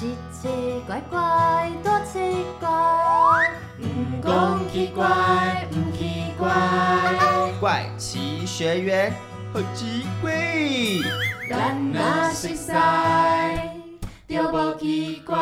[0.00, 0.48] 奇奇
[0.86, 2.18] 怪怪，多奇
[2.58, 2.70] 怪，
[3.80, 3.84] 唔
[4.24, 6.48] 讲奇怪，唔奇怪，
[7.60, 9.12] 怪奇学员
[9.52, 10.32] 好奇怪，
[11.50, 12.72] 咱若熟悉，
[14.26, 15.36] 就无奇怪。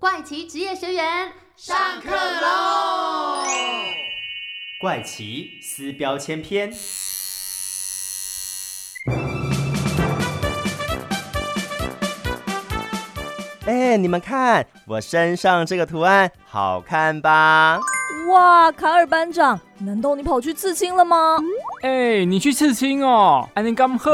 [0.00, 3.44] 怪奇职业学员上课喽！
[4.80, 6.72] 怪奇撕标签篇。
[13.88, 17.80] 哎，你们看我身上这个图案好看吧？
[18.30, 21.38] 哇，卡尔班长，难道你跑去刺青了吗？
[21.82, 23.48] 哎，你去刺青哦？
[23.54, 24.10] 安尼刚好。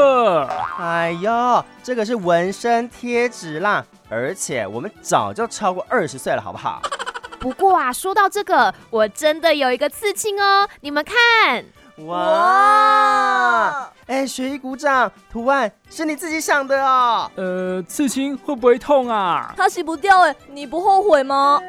[0.79, 6.81] 哎呦，这个是纹身贴纸啦，而且我们早就超过二十岁了，好不好？
[7.37, 11.65] 不过啊，说到这个，我真的有一个刺青哦，你们看。
[12.03, 13.89] 哇！
[14.07, 17.31] 哎，雪姨鼓掌，图案是你自己想的哦。
[17.35, 19.53] 呃，刺青会不会痛啊？
[19.55, 21.59] 它洗不掉哎，你不后悔吗？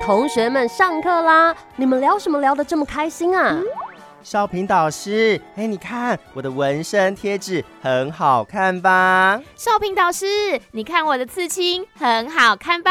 [0.00, 3.56] 同学们上课啦，你们聊什么聊得这么开心啊？
[4.22, 9.40] 少平导师，哎，你看我的纹身贴纸很好看吧？
[9.56, 10.26] 少平导师，
[10.70, 12.90] 你看我的刺青很好看吧？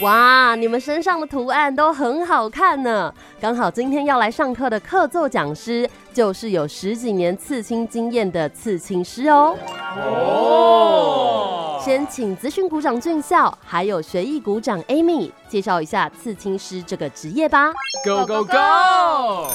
[0.00, 3.12] 哇，你们身上的图案都很好看呢。
[3.40, 9.54] 刚好今天要来上课的客座讲师，就是有十几年刺青经验的刺青师哦。
[9.96, 17.70] 哦，先请咨询股长俊孝，还有学艺股长 Amy 介绍一下刺青师这个职业吧。
[18.04, 19.50] Go go go！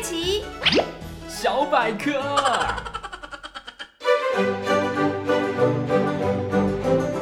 [0.00, 0.42] 怪奇
[1.28, 2.12] 小百科，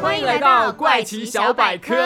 [0.00, 1.96] 欢迎来到怪奇小百科。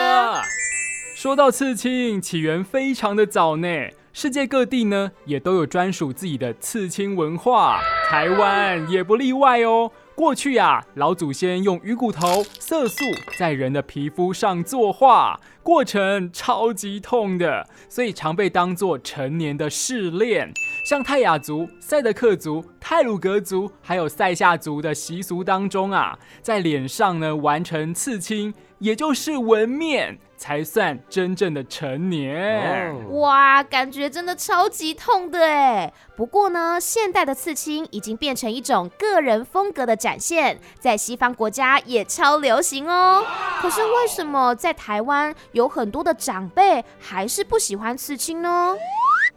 [1.15, 3.67] 说到刺青，起源非常的早呢，
[4.13, 7.79] 世界各地呢也都有专属自己的刺青文化，
[8.09, 9.91] 台湾也不例外哦。
[10.15, 13.03] 过去呀，老祖先用鱼骨头、色素
[13.39, 20.53] 在人的皮肤上作画，过程超级痛的，所以常被当作成年的试炼。
[20.85, 30.19] 像泰雅族、赛德克族、泰鲁格族，还有塞夏族的习俗当中啊，在脸上呢完成刺青，也就是纹面。
[30.35, 33.63] 才算真正的成年哇！
[33.63, 35.93] 感觉真的超级痛的哎。
[36.17, 43.25] 不过呢，现代的刺青已经变成一种个人风格的展现，在西方国家也超流行哦。
[43.61, 48.75] 可是为什么在台湾有很多的长辈还是不喜欢刺青呢？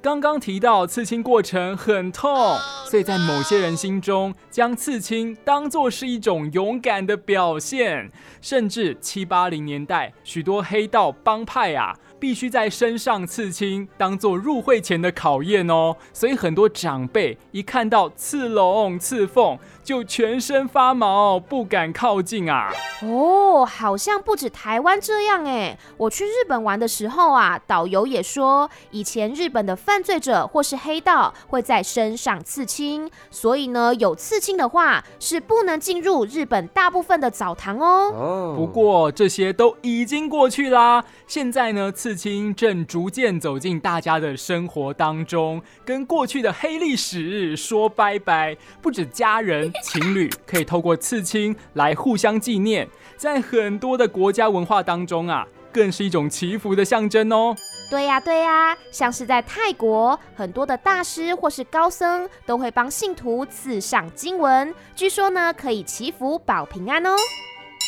[0.07, 2.57] 刚刚提到刺青过程很痛，
[2.89, 8.09] 所以在某些人心中，将刺青当作是一种勇敢的表现，
[8.41, 11.93] 甚至七八零年代许多黑道帮派啊。
[12.19, 15.95] 必须在身上刺青，当做入会前的考验哦。
[16.15, 22.73] 所以很多长辈一看到刺龙、刺凤，就全身发毛，不敢靠近啊。
[23.03, 25.79] 哦，好像不止台湾这样哎。
[25.97, 38.13] 我去日本玩的时候啊，导游也说，以前日本的犯罪者或是黑道会在身上刺青，所以呢，有刺青的话是不能进入日本大部分的澡堂哦。
[38.13, 41.05] 哦，不过这些都已经过去啦。
[41.29, 41.93] 现在呢？
[41.93, 48.57] 刺青正逐渐走进大家的生活当中，跟过去的黑历史说拜拜。
[48.83, 57.55] 不止家人、情侣可以透过刺青来互相纪念，在很多的国家文化当中啊，更是一种祈福的象征哦。
[57.89, 67.15] 对呀，对呀，像是在泰国，很多的大师或是高僧都会帮信徒刺上经文，据说呢可以祈福保平安哦。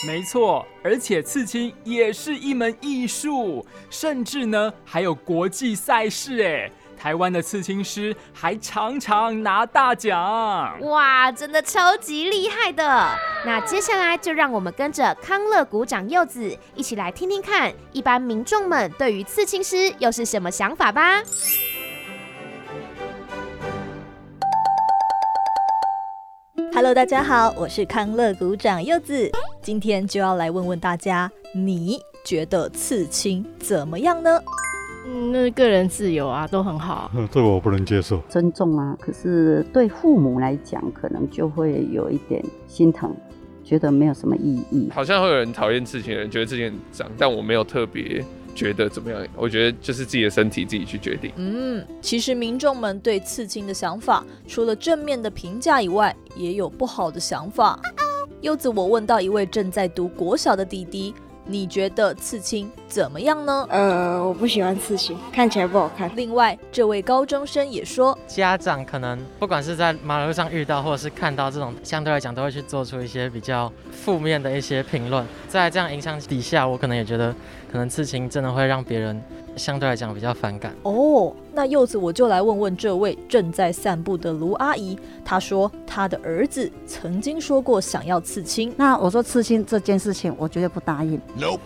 [0.07, 6.71] 没错，而且刺青也是一门艺术，甚至呢还有国际赛事哎。
[6.99, 13.09] 台湾的刺青师还常常拿大奖，哇，真的超级厉害的。
[13.47, 21.23] 那接下来就让我们跟着康乐鼓掌柚子一起来听听看，一般民众们对于刺青师又是什么想法吧。
[26.75, 29.31] Hello，大家好，我是康乐鼓掌柚子，
[29.63, 34.41] 今天就要来问问大家，你觉得刺青怎么样呢？
[35.11, 37.11] 嗯，那个人自由啊，都很好。
[37.15, 38.21] 嗯，这个我不能接受。
[38.29, 43.15] 尊重啊，可是对父母来讲，可能就会有一点心疼，
[43.65, 44.91] 觉得没有什么意义。
[44.93, 48.25] 好像会有人讨厌刺青的人，觉得这件很脏，但我没有特别。
[48.55, 49.25] 觉得怎么样？
[49.37, 51.31] 我觉得就是自己的身体自己去决定。
[51.37, 57.79] 嗯，其实民众们对刺青的想法，除了正面的评价以外，也有不好的想法。
[58.41, 61.15] 柚子，我问到一位正在读国小的弟弟，
[61.51, 63.67] 你觉得刺青怎么样呢？
[63.71, 66.11] 呃，我不喜欢刺青，看起来不好看。
[66.15, 75.25] 另外，这位高中生也说，家长可能不管是在马路上遇到，或者是看到这种，相对来讲都会去做出一些比较负面的一些评论。
[75.49, 77.35] 在这样影响底下，我可能也觉得，
[77.71, 79.21] 可能刺青真的会让别人
[79.57, 80.75] 相对来讲比较反感。
[80.83, 88.73] 哦，那柚子我就来问问这位正在散步的卢阿姨，她说她的儿子曾经说过想要刺青。
[88.77, 91.21] 那我说刺青这件事情，我绝对不答应。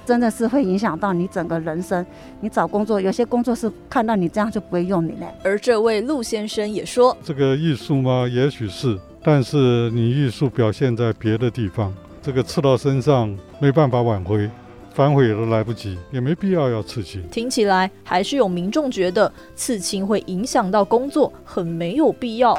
[0.04, 2.04] 真的是会影响到你整个人生。
[2.40, 5.26] 你找工作，有些工作是看到你这样就不会用你嘞。
[5.44, 8.26] 而这位陆先生也说，这个艺术吗？
[8.28, 14.50] 也许是，但是你艺术表现在别的地方，这个刺到身上没办法挽回。
[14.94, 17.22] 反悔都来不及，也没必要要刺青。
[17.30, 22.56] 听起来还是有民众觉得刺青会影响到工作，很没有必要。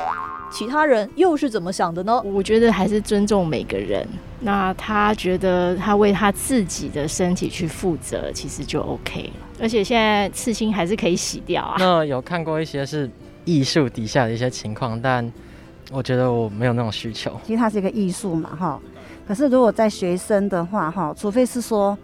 [0.52, 2.22] 其他人又是怎么想的呢？
[2.24, 4.08] 我觉得还是尊重每个人。
[4.40, 9.34] 那他觉得他为他自己的身体去负责，其实就 OK 了。
[9.60, 11.76] 而且现在刺青还是可以洗掉啊。
[11.80, 13.10] 那有看过一些是
[13.46, 15.32] 艺术底下的一些情况，但
[15.92, 17.40] 我觉得我没有那种需求。
[17.46, 18.80] 其实它是一个艺术嘛，哈。
[19.28, 21.98] 可是如果在学生的话，哈，除非是说，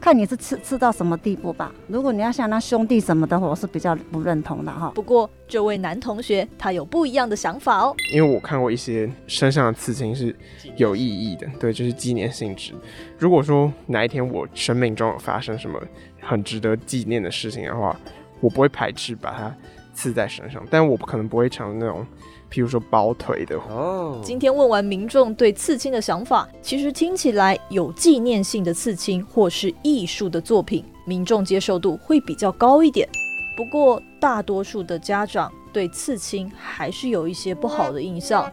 [0.00, 1.72] 看你是吃吃到什么地步吧。
[1.88, 4.92] 如果你要像那兄弟什么的，我是比较不认同的哈。
[4.94, 7.94] 不过这位男同学他有不一样的想法哦。
[8.14, 10.34] 因为我看过一些身上的刺青是
[10.76, 12.72] 有意义的，对，就是纪念性质。
[13.18, 15.78] 如果说哪一天我生命中有发生什么
[16.20, 17.94] 很值得纪念的事情的话，
[18.40, 19.54] 我不会排斥把它
[19.92, 22.06] 刺在身上，但我可能不会成那种。
[22.50, 24.20] 譬如说包腿的哦。
[24.22, 33.08] 今天问完民众对刺青的想法，其实听起来有纪念性的刺青或是艺术的作品，民众接受度会比较高一点。
[33.56, 38.50] 不过大多数的家长对刺青还是有一些不好的印象。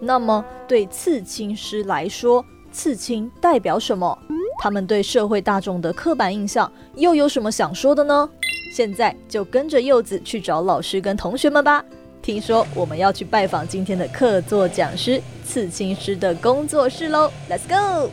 [0.00, 4.16] 那么对刺青师来说，刺青代表什么？
[4.60, 8.28] 他们对社会大众的刻板印象又有什么想说的呢？
[8.72, 11.84] 现在就跟着柚子去找老师跟同学们吧。
[12.24, 18.10] 听说我们要去拜访今天的客座讲师刺青师的工作室喽，Let's go！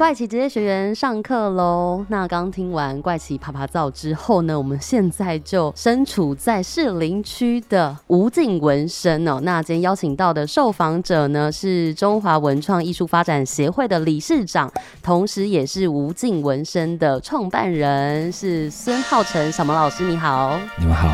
[0.00, 2.02] 怪奇职业学员上课喽！
[2.08, 9.38] 那刚听完怪奇啪啪照之后呢，我们现在就身处在士林区的无尽纹身哦。
[9.42, 20.02] 那今天邀请到的受访者呢，是中华文创艺术发展协会的理事长，同时也是无尽纹身的创办人，是孙浩成小毛老师。
[20.04, 21.08] 你好，你们好，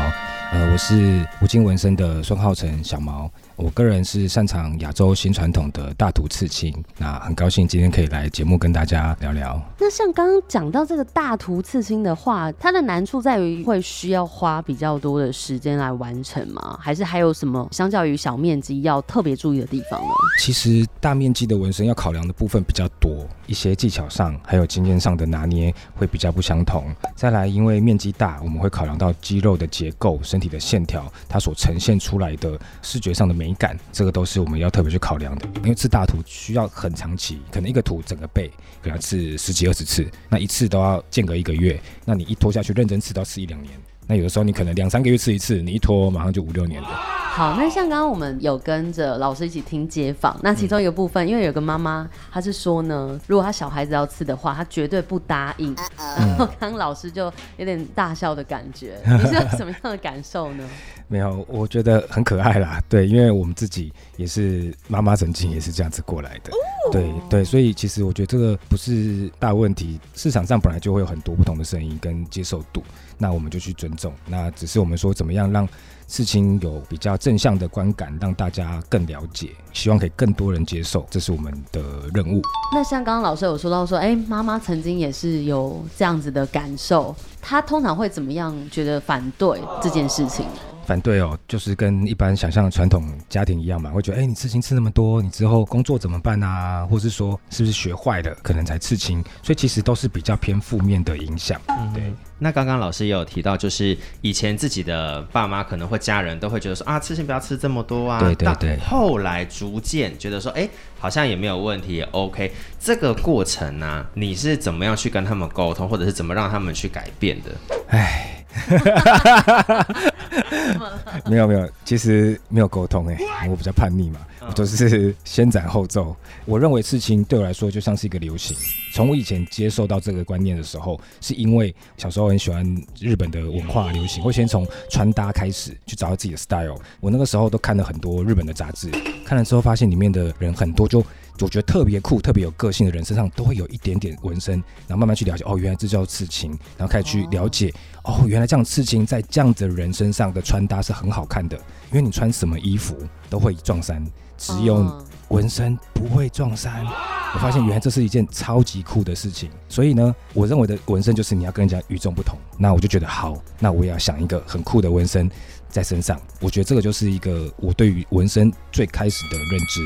[0.53, 3.29] 呃，我是无尽纹身的孙浩成小毛。
[3.57, 9.59] 我个人是擅长亚洲新传统的大图刺青，那很高兴今天可以来节目跟大家聊聊。
[9.79, 16.77] 那像刚刚讲到这个大图刺青的话，它的难处在于会需要花比较多的时间来完成吗？
[16.79, 20.13] 还是还有什么相较于小面积要特别注意的地方呢？
[20.39, 26.85] 其实大面积的纹身要考量的部分比较多，一些技巧上还有经验上的拿捏会比较不相同。
[27.15, 33.46] 再来，因为面积大，我们会考量到肌肉的结构、身体的线条，它所呈现出来的视觉上的美。
[33.47, 35.47] 敏感，这个都是我们要特别去考量的。
[35.63, 38.51] 因为吃大图需要很长期，可能一个图整个背
[38.81, 43.71] 可能要刺十几二十次，那一次都要间隔一个月，那你一拖下去认真吃，都要刺一两年。
[44.07, 46.87] 那有的时候你可能两三个月吃一次，你一拖马上就五六年了。
[46.87, 55.75] 好，那像刚刚我们有跟着老师一起听街访，那其中一个部分，因为有个妈妈，她是说呢，如果她小孩子要吃的话，她绝对不答应。
[56.17, 60.63] 然后刚刚老师就有点大笑的感觉，你是有什么样的感受呢？
[61.07, 62.81] 没有，我觉得很可爱啦。
[62.89, 66.51] 对，因为我们自己也是妈妈曾经也是这样子过来的。
[66.91, 72.83] 对对，所以其实我觉得这个不是大问题，市场上本来就会有很多不同的声音跟接受度。
[73.17, 75.67] 那我们就去尊重，那只是我们说怎么样让
[76.07, 81.81] 事情有比较正向的观感，让大家更了解，希望可以更多人接受，这是我们的
[82.13, 82.41] 任务。
[82.73, 90.45] 那像刚刚老师有说到说，哎，妈妈曾经也是有这样子的感受，她通常会怎么样觉得反对这件事情？
[90.87, 96.87] 反对哦，就是跟一般想象的传统家庭一样嘛，会觉得，哎，你刺青刺那么多，你之后工作怎么办啊？
[96.89, 99.21] 或是说，是不是学坏了，可能才刺青？
[99.43, 101.59] 所以其实都是比较偏负面的影响。
[101.93, 102.13] 对。
[102.39, 108.21] 那刚刚老师也有提到，就是以前自己的爸妈可能会家人都会觉得说啊，刺青不要吃这么多啊。
[108.21, 108.79] 对对对。
[108.79, 112.53] 后来逐渐觉得说，哎，好像也没有问题，也 OK。
[112.79, 117.51] 这个过程呢，你是怎么样去跟他们沟通，或者是怎么让他们去改变的？
[117.89, 118.45] 哎。
[121.25, 126.15] 没有没有，其实没有沟通哎、我比较叛逆嘛，我都是先斩后奏。
[126.45, 128.55] 我认为刺青对我来说就像是一个流行。
[128.93, 132.65] 从我以前接受到这个观念的时候，是因为小时候很喜欢
[132.99, 136.79] 日本的文化流行，会先从穿搭开始去找到自己的 style。
[136.99, 138.89] 我那个时候都看了很多日本的杂志，
[139.25, 141.03] 看了之后发现里面的人很多就。
[141.41, 144.55] 我觉得特别酷、特别有个性的人身上都会有一点点纹身，
[144.87, 151.57] 然后慢慢去了解，哦，原来这叫刺青，然后开始去了解，哦，原来这样刺青在这样子的人身上的穿搭是很好看的，
[151.91, 152.95] 因为你穿什么衣服
[153.29, 154.03] 都会撞衫，
[154.37, 156.85] 只有纹身不会撞衫。
[157.33, 162.37] 我发现原来这是一件超级酷的事情，所以呢，我认为的纹身就是你要跟人家与众不同。
[162.57, 165.29] 那我就觉得好，那我也要想一个很酷的纹身
[165.69, 166.19] 在身上。
[166.39, 169.81] 我觉得这个就是一个我对于纹身最开始的认知。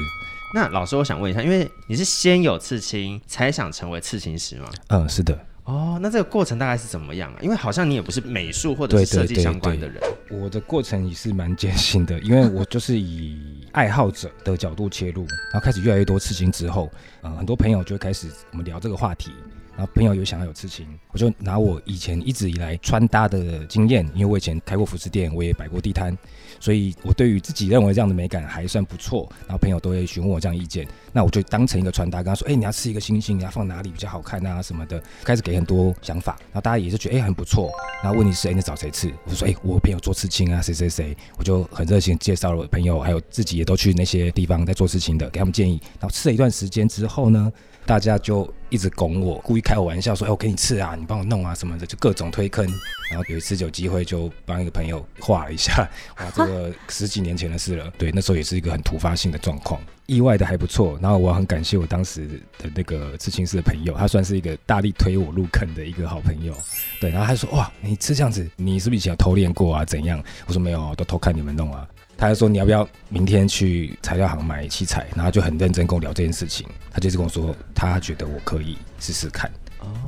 [0.53, 4.70] 那老师，我想问一下，因为你是先有刺青才想成为刺青师吗？
[4.88, 5.38] 嗯，是的。
[5.63, 7.38] 哦，那这个过程大概是怎么样啊？
[7.41, 10.01] 因为好像你也不是美术或者是设计相关的人。
[10.29, 16.89] 我的过程也是蛮艰辛的，因为我就是以爱好者的角度切入，然后开始越来越多刺青之后，
[17.22, 19.31] 嗯，很多朋友就会开始我们聊这个话题。
[19.77, 26.15] 然后朋友有想要有刺青，我就拿我以前一直以来穿搭的经验，因为我以前开过服饰店，我也摆过地摊，
[26.62, 29.27] 所以我对于自己认为这样的美感还算不错。
[29.48, 37.70] 然后朋友都会询问我这样意见，那我就当成一个传达，跟他说：“哎，你要吃一个星星，你要放哪里比较好看啊什么的。”开始给很多想法，然后大家也是觉得哎很不错。
[38.03, 39.12] 然后问题是哎你找谁吃？
[39.25, 45.82] 我说哎我朋友做刺青啊谁谁谁，我就很热心介绍了我的朋友，还有自己也都去那些地方在做刺青的，给他们建议。
[46.00, 47.51] 然后吃了一段时间之后呢？
[47.85, 52.65] 大家就一直拱我，故意开我玩笑说：“哎，我给你刺啊，你帮我弄啊什么的，就各种推坑。”
[53.11, 57.91] 然后有一次有机会就帮一个朋友画了一下， 哇，这个十几年前的事了。
[57.97, 60.97] 对，那时候也是一个很突发性的状况，意外的还不错。
[61.01, 62.25] 然后我很感谢我当时
[62.59, 66.55] 的那个刺青师的朋友，他算是一个大力推我入坑的一个好朋友。
[67.01, 69.83] 对，然后他说：“哇，你刺这样子，你是不是以前有偷练过啊？
[69.83, 71.85] 怎样？”我说：“没有，都偷看你们弄啊。”
[72.21, 76.67] 他就说：“你要不要明天去材料行买器材？”然后就很认真跟我聊这件事情。
[76.91, 79.51] 他就是跟我说，他觉得我可以试试看。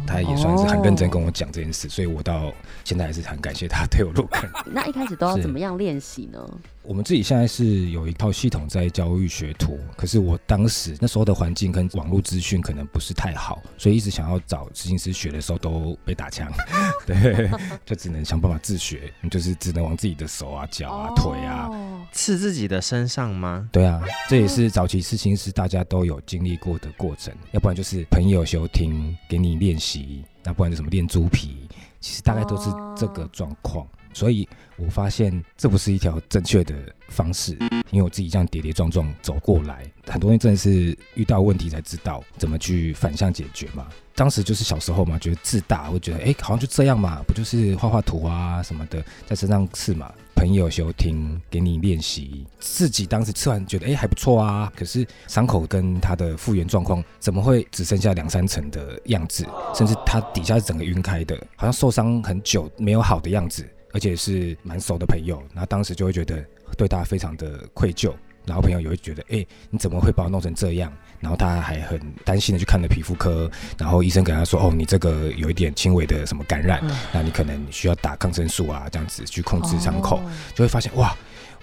[0.06, 2.54] 他也算是很认真跟我讲这件事，所以我到
[2.84, 4.48] 现在还是很感谢他对我入坑。
[4.72, 6.40] 那一开始都要怎么样练习呢？
[6.84, 16.52] 我们自己现在是有一套系统在教育学徒，可是我当时那时候的环境跟网络资讯可能不是太好，所以一直想要找执行师学的时候都被打枪，
[17.08, 17.50] 对，
[17.84, 21.72] 就只能想办法自学，就是只能往自己的手啊、脚啊、腿啊
[22.14, 23.68] 刺自己的身上吗？
[23.72, 31.68] 对啊，这也是早期刺青师大家都有经历过的过程，要不然就是朋友休听给你练习，那不然就什么练猪皮，
[32.00, 33.86] 其实大概都是这个状况。
[34.14, 36.76] 所以我发现这不是一条正确的
[37.10, 37.58] 方式，
[37.92, 43.88] 因为我自己这样跌跌撞撞走过来，很多人真的是遇到问题才知道怎么去反向解决嘛。
[44.16, 50.12] 当时就是小时候嘛，觉得自大，会觉得哎，好像就这样嘛，不就是画画图啊什么的，在身上刺嘛。
[50.36, 63.66] 朋友休听给你练习，自己当时刺完觉得哎还不错啊，可是伤口跟它的复原状况怎么会只剩下两三层的样子，甚至它底下是整个晕开的，好像受伤很久没有好的样子。
[63.94, 66.44] 而且是蛮熟的朋友，然后当时就会觉得
[66.76, 68.12] 对他非常的愧疚，
[68.46, 70.92] 然后朋友也会觉得，哎，你怎么会把我弄成这样？
[71.20, 76.84] 然后他还很担心的去看了皮肤科，然后医生跟他说，哦，你这个有一点轻微的什么感染，
[77.14, 80.22] 那你可能需要打抗生素啊，这样子去控制伤口，
[80.54, 81.16] 就会发现，哇，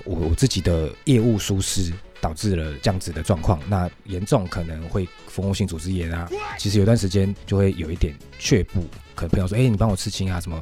[0.04, 6.30] 我我自己的业务疏失导致了这样子的状况，那严重可能会蜂窝性组织炎啊。
[6.56, 10.58] 其实有段时间就会有一点却步，可能朋友说，哎，你帮我刺青啊，什么？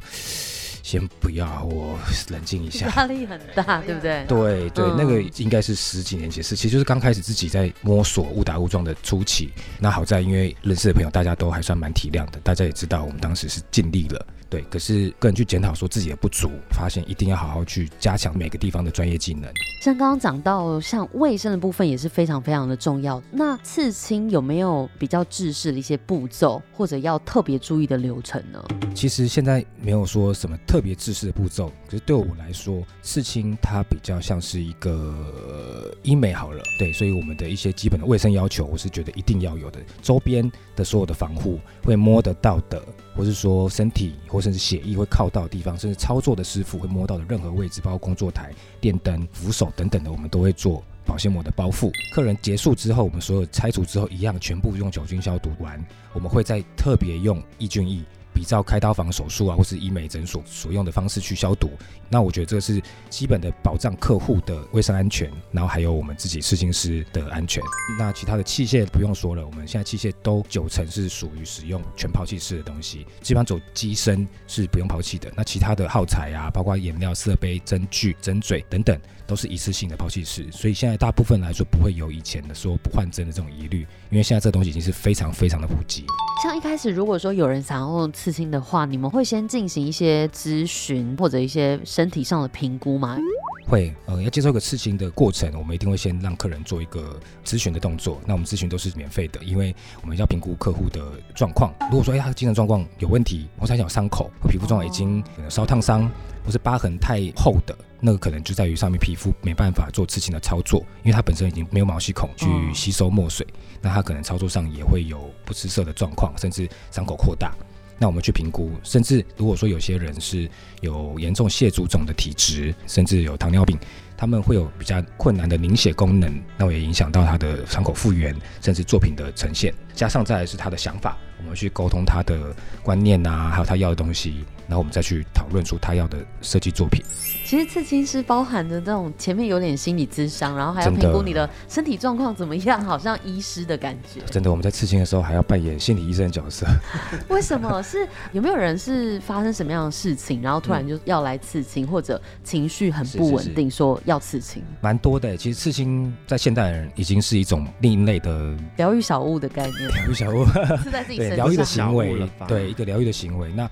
[0.89, 2.87] 先不要，我冷静一下。
[2.95, 4.25] 压力很大，对不对？
[4.27, 9.51] 对对，那个应该是十几年前事，其实就是刚开始自己在摸索误打误撞的初期。
[9.79, 14.25] 那好在因为认识的朋友大家都还算蛮体谅的，大家也知道我们当时是尽力了。
[14.49, 19.43] 对，可是个人去检讨说自己的不足，发现一定要好好去加强每个地方的专业技能。
[19.83, 23.21] 像刚刚讲到，像卫生的部分也是非常非常的重要。
[23.31, 28.63] 那刺青有没有比较制式的一些步骤，或者要特别注意的流程呢？
[28.95, 36.63] 其实现在没有说什么特别制式的步骤，可是对我来说，刺青它比较像是一个医美好了。
[36.79, 39.79] 对，所以我们的一些基本的卫生要求，我是觉得一定要有的。
[40.01, 42.83] 周边的所有的防护，会摸得到的，
[43.15, 51.91] 或是说身体或甚至血液会靠到的地方，甚至操作的师傅会摸到的任何位置，包括工作台、电灯、扶手等等的，我们都会做保鲜膜的包覆。
[52.13, 58.03] 客人结束之后，我们所有拆除之后，一样全部用酒精消毒完，我们会再特别用抑菌液。
[58.33, 61.69] 比照开刀房手术啊，或是医美诊所所用的方式去消毒。
[62.09, 67.63] 那我觉得这是基本的保障客户的卫生安全，然后还有我们自己刺青师的安全。
[67.99, 75.31] 那其他的器械不用说了，我们现在器械都九成是属于使用全抛弃式的东西，基本上走机身是不用抛弃的。
[75.35, 80.51] 那其他的耗材啊，包括颜料、色杯、针具、针嘴等等，都是一次性的抛弃式。
[80.51, 86.05] 所以现在大部分来说不会有以前的说不换针的这种疑虑，因为现在这东西已经是非常非常的普及。
[86.41, 93.17] 像一开始如果说有人想要刺青的话，你们会先进行一些咨询或者一些身体上的评估吗？
[93.65, 98.19] 会，呃，要接受一个刺青的过程，我们一定会先让客人做一个咨询的动作。
[98.25, 101.01] 那我们咨询都是免费的，因为我们要评估客户的
[101.33, 101.73] 状况。
[101.89, 106.11] 如果说，哎，他的精神状况有问题，或者他有伤口，或皮肤状况已经烧烫伤，
[106.43, 113.47] 或是疤痕太厚的，那个可能就在于上面皮肤没办法做刺青的操作，因为它本身已经没有毛细孔去吸收墨水，
[113.81, 117.55] 那它可能操作上也会有不吃色的状况，甚至伤口扩大。
[117.99, 120.49] 那我们去评估，甚至如果说有些人是
[120.81, 123.77] 有严重血足肿的体质，甚至有糖尿病，
[124.15, 129.73] 他们会有比较困难的凝血功能，那我也影响到他的伤口复原，甚至作品的呈现。
[129.93, 134.45] 加上再来是他的想法，我们去沟通他的观念啊，还有他要的东西。
[134.65, 137.03] 然后我们再去讨论出他要的设计作品。
[137.49, 144.21] 其实刺青师包含着这种前面有点心理咨商，然后还要评估你的身体状况怎么样，好像医师的感觉。
[144.29, 146.67] 真的，我们在刺青的时候还要扮演心理医生的角色。
[147.27, 147.81] 为什么？
[147.81, 154.61] 是有没有人是发生什么样的事情，然后突然就要来刺青，或者情绪很不稳定，说要刺青？
[154.79, 155.35] 蛮多的。
[155.35, 159.89] 其实刺青在现代人已经是一种另类的疗愈小物的概念。
[159.89, 160.45] 疗愈小物
[160.83, 163.51] 是在自己身上疗愈的行为，对一个疗愈的行为。
[163.53, 163.67] 那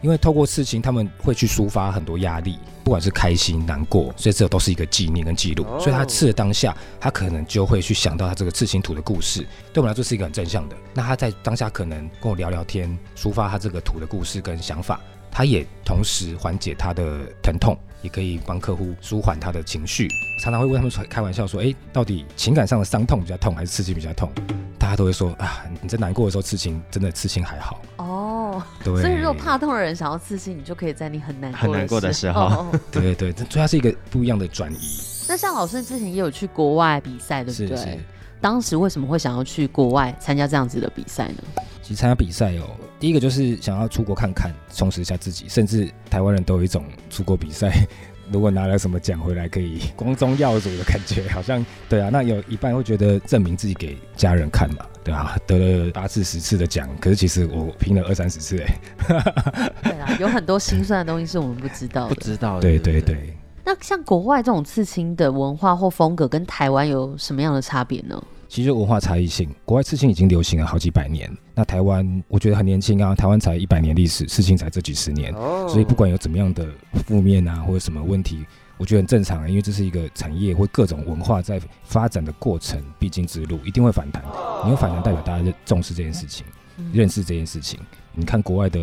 [0.00, 5.64] 因为透过刺青，他们会去抒发很多压力，不管是开心、难过，所以这都是一个纪念跟记录。
[5.78, 9.40] 所以他刺的当下，他可能就会去想到他这个刺青图的故事，
[9.72, 10.76] 对我们来说是一个很正向的。
[10.94, 15.00] 那他在当下可能跟我聊聊天，抒发他这个图的故事跟想法，
[15.30, 20.08] 他也同时缓解他的疼痛，也可以帮客户舒缓他的情绪。
[20.42, 24.30] 常常会问他们开玩笑说：“哎，到底情感上的伤痛比较痛，还是刺青比较痛？”
[24.78, 28.62] 大家都会说：“啊，你在难过的时候刺青，真的刺青还好。”哦。
[28.82, 34.78] 对所以，如果怕痛的人想要刺青，你就可以在你很难很难过的时候， 对对对，这主要是一个不一样的转移。
[35.28, 38.00] 那像老师之前也有去国外比赛，对不对？
[38.40, 41.42] 当时为什么会想要去国外参加这样子的比赛呢？
[41.82, 47.86] 其实参加比赛哦，第一个就是想要出国看看，充实一下自己，甚至台湾人都有一种出国比赛。
[48.30, 52.10] 如果拿了什么奖回来，可以 光宗耀祖的感觉，好像对啊。
[52.12, 58.78] 那有一半会觉得证明自己给家人看嘛，对啊，得了八次十次的奖，可是其实我拼了二三十次哎。
[59.82, 62.14] 对啊， 有很多心酸的东西是我们不知道的。
[62.14, 62.60] 不知道。
[62.60, 63.34] 对对对。
[63.64, 68.22] 那像国外这种刺青的文化或风格，跟台湾有什么样的差别呢？
[68.48, 71.30] 其实文化差异性，国外刺青已经流行了好几百年。
[71.54, 75.32] 那台湾我觉得很年轻啊，台湾才一百年历史，刺青才这几十年，
[75.68, 76.66] 所以不管有怎么样的
[77.06, 78.44] 负面啊或者什么问题，
[78.78, 84.24] 我觉得很正常啊，因为这是一个产业或各种文化在发展的过程必经之路，一定会反弹。
[84.64, 86.46] 你有反弹，代表大家重视这件事情，
[86.90, 87.78] 认识这件事情。
[88.14, 88.80] 你看国外的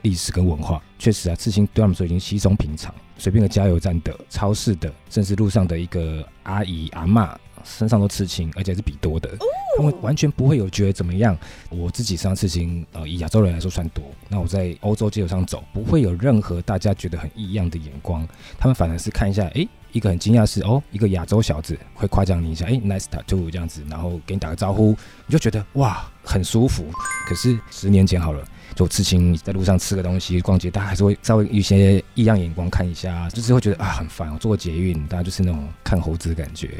[0.00, 7.38] 历史跟文化，确实啊，刺青对他们说已经稀松平常，随便个加油站的、超市的，甚至路上的一个阿姨阿妈。
[7.64, 9.30] 身上都刺青，而且是比多的，
[9.76, 11.36] 他们完全不会有觉得怎么样。
[11.70, 14.04] 我自己身上刺青，呃，以亚洲人来说算多。
[14.28, 18.26] 那我在欧洲街头上走，不会有任何大家觉得很异样的眼光，
[18.58, 24.96] 他们反而是看一下，哎，一个很惊讶是，哦，一个亚洲小子会夸奖你一下，哎，nice tattoo 这样子，然后给你打个招呼，
[25.26, 26.86] 你就觉得哇，很舒服。
[27.26, 28.44] 可是十年前好了，
[28.74, 34.32] 就刺青在路上吃个东西，逛街，大家还是会稍微有一些异样眼光看一下，就是会觉得啊很烦。
[34.32, 36.70] 我坐捷运，大家就是那种看猴子的感觉。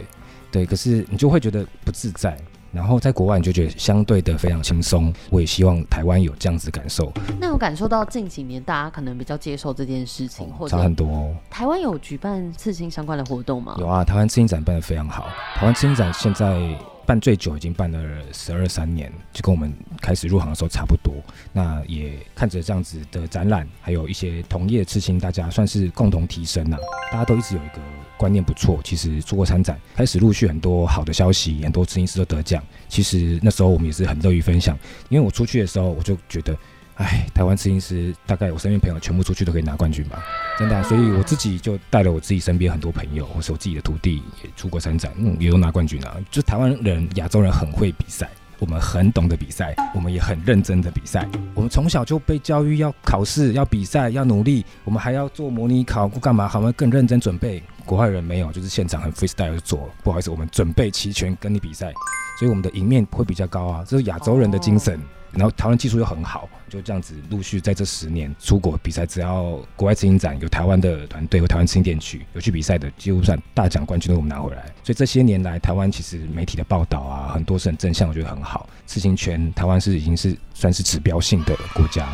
[0.52, 2.36] 对，可是你就会觉得不自在，
[2.70, 5.12] 然后在国外你就觉得相对的非常轻松。
[5.30, 7.10] 我也希望台湾有这样子感受。
[7.40, 11.34] 那有感受到近几年大家可能比较接受这件事情，或者差很多哦。
[11.50, 13.74] 台湾有举办刺青相关的活动吗？
[13.78, 15.26] 有啊，台湾刺青展办的非常好。
[15.56, 16.78] 台湾刺青展现在。
[17.04, 17.98] 办最久已经办了
[18.32, 21.12] 十二三年，就跟我们开始入行的时候差不多。
[21.52, 26.76] 那也看着这样子的展览，还有一些同业刺青，大家算是共同提升呐。
[27.10, 27.80] 大家都一直有一个
[28.22, 32.62] 观念不错，其实出国参展，开始陆续很多好的消息，很多摄影师都得奖。
[32.88, 36.56] 其实那时候我们也是很乐于分享，因为我出去的时候，我就觉得。
[36.96, 40.22] 哎，台湾摄影师大概我身边朋友全部出去都可以拿冠军吧，
[40.58, 40.82] 真的。
[40.85, 46.14] 所以我自己就带了我自己身边很多朋友，或是我自己的徒弟也出国参展，嗯，也都拿冠军啊。
[46.30, 51.26] 就台湾人、亚洲人很会比赛，我们很懂得比赛，我们也很认真的比赛。
[51.54, 56.46] 我们从小就被教育要考试、要比赛、要努力，我们还要做模拟考，干嘛？
[56.46, 57.61] 好，我们更认真准备。
[57.84, 59.90] 国外人没有，就是现场很 freestyle 就做。
[60.02, 61.92] 不好意思，我们准备齐全跟你比赛，
[62.38, 65.00] 所以我们的赢面会比较高啊，这是亚洲人的精神。
[65.32, 74.66] 然后台湾技术又很好，就这样子陆续在这十年出国比赛，只要国外刺青展有台湾的团队或台湾刺青店区有去比赛的，几乎算大奖冠军都我们拿回来。
[74.84, 78.68] 所以这些年来，台湾其实媒体的报道啊，很多是很正向，我觉得很好。
[78.86, 82.06] 刺青圈台湾是已经是算是指标性的国家。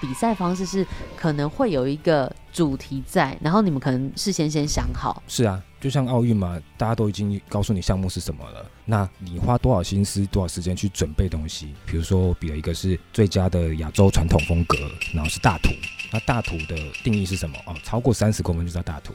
[0.00, 5.22] 比赛方式是可能会有一个主题在，然后你们可能事先先想好。
[5.26, 11.74] 是啊，就像奥运嘛，大家都已经告诉你项目是什么了，那你花多少心思、多少时间去准备东西？
[11.84, 14.76] 比如说，我比了一个是最佳的亚洲传统风格，
[15.14, 15.70] 然后是大图。
[16.12, 17.58] 那大图的定义是什么？
[17.66, 19.12] 哦，超过三十公分就叫大图。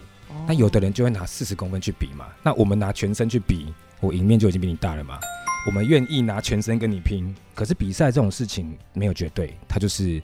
[0.48, 2.26] 那有的人就会拿四十公分去比嘛。
[2.44, 5.18] 那我们拿全身去比，我赢面就已经比你大了嘛。
[5.66, 10.22] 我们愿意拿全身跟你拼，可是比赛这种事情没有绝对，它就是。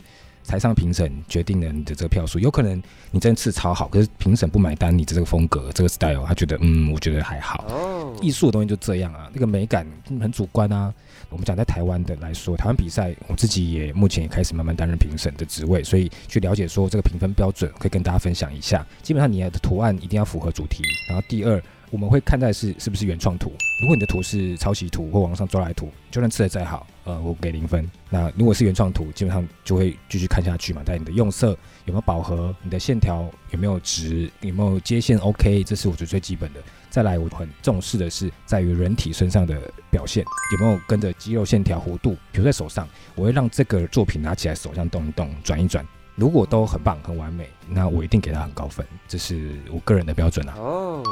[0.50, 2.82] 台上评审决定了你的这个票数，有可能
[3.12, 7.64] 你真的刺超好，可是评审不买单你的这个风格、这个 style，他觉得嗯，我觉得还好。
[7.70, 9.86] 哦，艺术的东西就这样啊，那个美感
[10.20, 10.92] 很主观啊。
[11.30, 18.84] 我们讲在台湾的来说，台湾比赛，我自己也目前也开始慢慢担任评审的职位，所以去了解说这个评分标准，可以跟大家分享一下。
[19.04, 21.62] 基本上你的图案一定要符合主题，然后第二。
[21.92, 23.52] 我们会看待是是不是原创图。
[23.82, 27.90] 如果你的图是抄袭图或网上抓来图，就算吃的再好，呃，我给零分。
[28.10, 30.82] 那如果是原创图，基本上就会继续看下去嘛。
[30.86, 31.50] 但你的用色
[31.86, 32.54] 有没有饱和？
[32.62, 34.30] 你的线条有没有直？
[34.42, 35.64] 有没有接线 OK？
[35.64, 36.60] 这是我觉得最基本的。
[36.90, 39.60] 再来，我很重视的是在于人体身上的
[39.92, 40.24] 表现，
[40.54, 42.18] 有没有跟着肌肉线条弧度？
[42.32, 45.86] 比如在手上，我会让这个作品拿起来手上动一动、转一转。
[46.16, 48.86] 如果都很棒、很完美，那我一定给他很高分。
[49.08, 50.56] 这是我个人的标准啊。
[50.58, 51.04] 哦。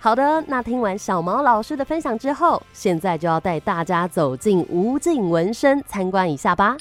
[0.00, 6.76] 好的，那听完小毛老师的分享之后，现在就要带大家走进无尽纹身参观一下吧。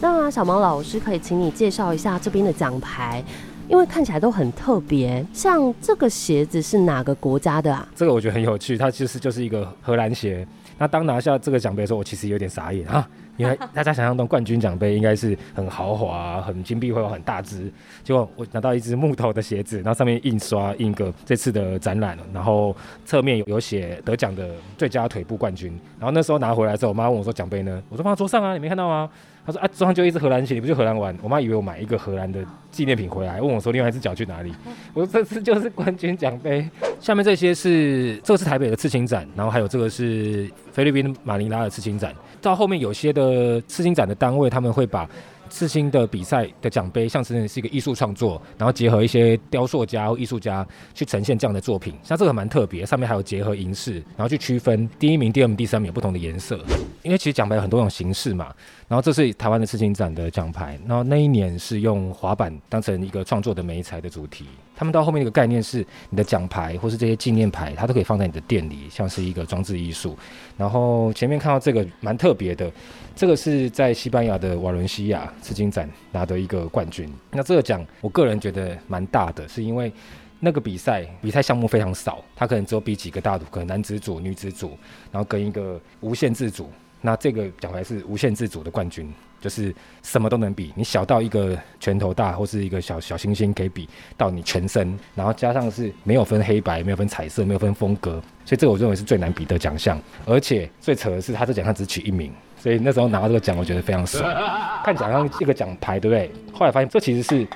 [0.00, 3.22] 那小毛老师可以请你介绍一下这边的奖牌，
[3.68, 5.24] 因为看起来都很特别。
[5.30, 7.86] 像这个鞋子是哪个国家的啊？
[7.94, 10.46] 这个我觉得很有趣，它其实就是一个荷兰鞋。
[10.78, 13.06] 那当拿下这个奖杯的时候，我其实有点傻眼啊。
[13.40, 17.72] 因为大家想象中冠军奖杯应该是很豪华、很金币，会有、很大只，
[18.04, 22.76] 结果我拿到一只木头的鞋子，然后上面印刷印个这次的展览，然后
[23.06, 25.72] 侧面有有写得奖的最佳腿部冠军。
[25.98, 29.08] 然后那时候拿回来之后，我妈问我说：“奖杯呢？”我说：“放在桌上啊，你没看到吗？”
[29.50, 34.52] 她说：“啊，桌上就一只荷兰鞋，你不去荷兰玩？”我妈以为我买一个荷兰的纪念品回来，问我说：“另外一只脚去哪里？”
[34.94, 36.68] 我说：“这次就是冠军奖杯。”
[37.00, 42.14] 下面这些是这个是台北的刺青展，然后还有这个是菲律宾马尼拉的刺青展。
[42.40, 45.08] 到后面有些的刺青展的单位，他们会把
[45.50, 51.94] 刺青的比赛的奖杯，像是是一个艺术创作，然后结合一些雕塑家或艺术家去呈现这样的作品。
[52.02, 56.58] 像这个蛮特别，上面还有结合银饰，然后去区分第一名、第二名、第三名有不同的颜色。
[57.02, 58.54] 因为其实奖牌有很多种形式嘛。
[58.90, 64.44] 然后这是台湾的刺青展的奖牌，然后那一年是用滑板当成一个创作的媒材的主题。
[64.74, 70.18] 他们到后面一个概念是，你的奖牌或是这些纪念牌，它都可以放在你的店里，像是一个装置艺术。
[70.56, 72.68] 然后前面看到这个蛮特别的，
[73.14, 77.08] 这个是在西班牙的瓦伦西亚刺青展拿的一个冠军。
[77.30, 79.92] 那这个奖我个人觉得蛮大的，是因为
[80.40, 84.76] 那个比赛比赛项目非常少，它可能只有比几个大组，可能男子组、女子组，
[85.12, 86.68] 然后跟一个无限制组。
[87.00, 89.12] 那这个奖牌是无限制组的冠军。
[89.40, 99.98] 就是什么都能比，你小到一个拳头大，或是一个小小星星可以比到你全身，然后加上是没有分黑白，没有分彩色，没有分风格，所以这个我认为是最难比的奖项。
[100.26, 104.22] 而且最扯的是，他这奖项只取一名，所以那时候拿到这个奖，我觉得非常爽。
[104.84, 106.30] 看奖项这个奖牌，对不对？
[106.52, 107.48] 后来发现这其实是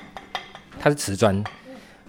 [0.79, 1.43] 它是瓷砖。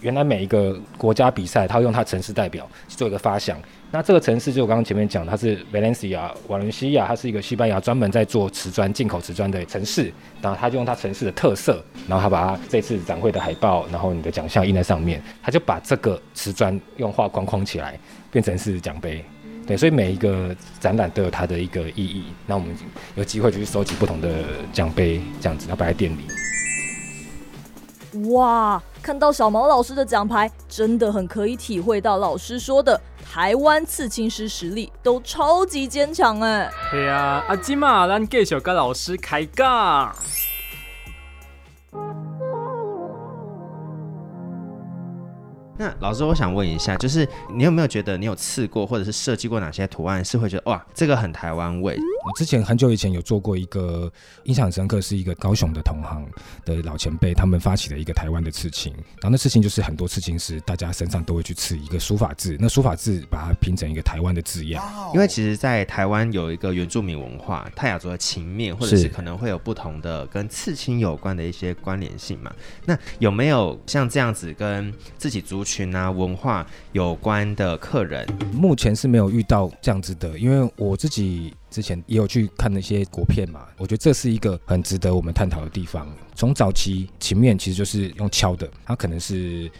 [0.00, 3.58] 原来每一个国家比赛，他会用他城市代表去做一个发想。
[3.92, 10.12] 那这个城市就我刚刚前面讲，它是 Valencia 瓦伦西亚，它是一个西班牙专门在做瓷砖、进口瓷砖的城市。
[10.42, 17.98] 然后他就用他城市的特色，然后他把它这次展会的海报，然后你的奖项印在上面，他就把这个瓷砖用画框框起来，
[18.30, 19.24] 变成是奖杯。
[19.66, 22.26] 对，所以每一个展览都有它的一个意义。
[22.46, 22.76] 那我们
[23.16, 26.20] 有机会就去收集不同的奖杯，这样子，然后摆在店里。
[28.30, 33.00] 哇，看到小毛老师的奖牌，真的很可以体会到老师说的
[33.32, 36.68] 台湾刺青师实力都超级坚强哎。
[36.90, 40.12] 对啊，阿金嘛，咱继续跟老师开杠。
[45.78, 54.10] 那老师，我想问一下，就是你有没有觉得你有刺过或者是设计过哪些图案，是会觉得哇，这个很台湾味，我之前很久以前有做过一个，
[54.44, 56.26] 印象很深刻，是一个高雄的同行
[56.64, 58.92] 的老前辈，他们发起了一个台湾的刺青。
[58.92, 64.82] 然后那刺青就是很多刺青师大家身上都会去刺一个书法字，那书法字把它拼成一个台湾的字样。
[65.12, 72.52] 因为其实，在台湾有一个原住民文化，泰雅族的情面，或者是可能会有不同的跟刺青有关的一些关联性嘛。
[72.86, 78.26] 那有没有像这样子跟自己族群啊文化有关的客人？
[78.52, 81.52] 目前是没有遇到这样子的，因为我自己。
[81.68, 86.08] 之前也有去看那些国片嘛，我觉得这是一个很值得我们探讨的地方。
[86.34, 89.70] 从早期情面其实就是用敲的，它可能是。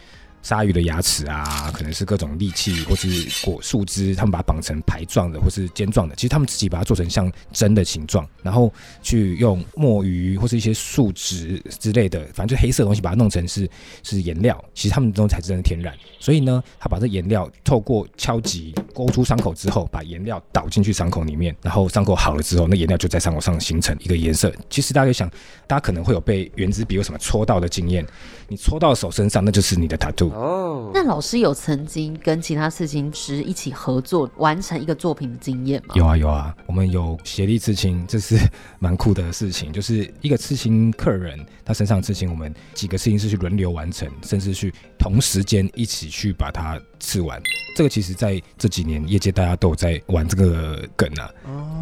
[0.41, 6.15] 鲨鱼的牙齿啊，可能是各种利器，或是果树枝，他们把它绑成排状的，或是尖状的。
[6.15, 8.71] 其实他们自己把它做成像针的形状，然后
[9.01, 13.69] 去用墨鱼或是一些树脂之类的，反正就黑色的东西把它弄成是
[14.03, 14.63] 是颜料。
[14.73, 15.93] 其实他们这种才真的天然。
[16.19, 24.51] 所以呢，他把这颜料透过敲击勾出伤口之后，把颜料倒进去伤口里面，然后伤口好了之后，那颜料就在伤口上形成一个颜色。
[24.71, 25.29] 其实大家想，
[25.67, 28.03] 大家可能会有被圆珠笔有什么戳到的经验，
[28.47, 30.31] 你戳到手身上，那就是你的 tattoo。
[30.31, 35.93] 哦，那老师有曾经跟其他刺青师一起合作完成一个作品的经验吗？
[35.95, 38.35] 有啊有啊，我们有协力刺青，这是
[38.79, 39.71] 蛮酷的事情。
[39.71, 47.39] 就是一个刺青客人，他身上刺青，我们几个刺青师去轮流完成，甚至去同时间一起去把它刺完。
[47.75, 51.29] 这个其实在这几年业界大家都有在玩这个梗啊，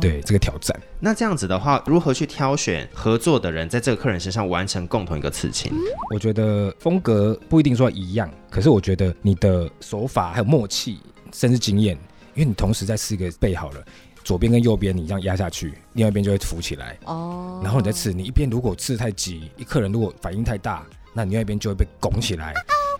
[0.02, 0.78] 对这个挑战。
[1.00, 5.72] 那这样子的话，如何去挑选合作的人，在这个客人身上完成共同一个刺青？
[6.14, 11.00] 我觉得风格不一定说一样，可是我觉得你的手法还有默契，
[11.32, 11.96] 甚至经验，
[12.34, 13.86] 因为你同时在刺一个背好了，
[14.24, 17.62] 左边跟右边你这样压下去，另外一边就会浮起来哦。
[17.64, 22.54] 然后你再刺，你一边如果刺太急，一客人如果反应太大，那你另外一边就会被拱起来。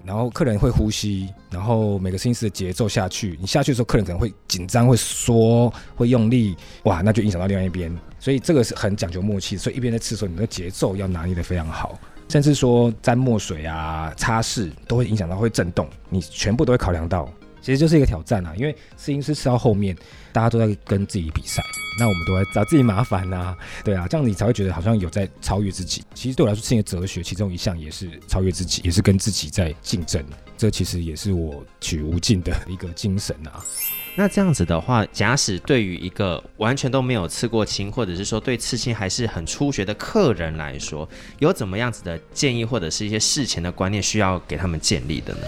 [0.06, 7.92] 然后客人会呼吸，然后每个声音师的节奏下去，你下去的时候，客人可能会紧张、会缩、会用力，哇，那就影响到另外一边。
[8.20, 11.98] 所以这个是很讲究默契，所以一边在吃的时候，你的节奏要拿捏的非常好，
[12.30, 17.28] 甚至说沾墨水啊、擦拭都会影响到会震动，你全部都会考量到。
[17.66, 19.98] 其实就是一个挑战啊，因为摄影师吃到后面，
[20.32, 21.64] 大家都在跟自己比赛，
[22.00, 26.04] 那我们都在找自己麻烦呐，对啊，这样子你才会觉得好像有在超越自己。
[26.14, 30.24] 其实对我来说，摄影哲学其中一项也是超越自己，也是跟自己在竞争。
[30.56, 33.66] 这其实也是我取无尽的一个精神啊。
[34.16, 45.42] 那这样子的话，假使对于一个完全都没有刺过青，或者是说对刺青还是很初学的客人来说，有怎么样子的建议，或者是一些事前的观念需要给他们建立的呢？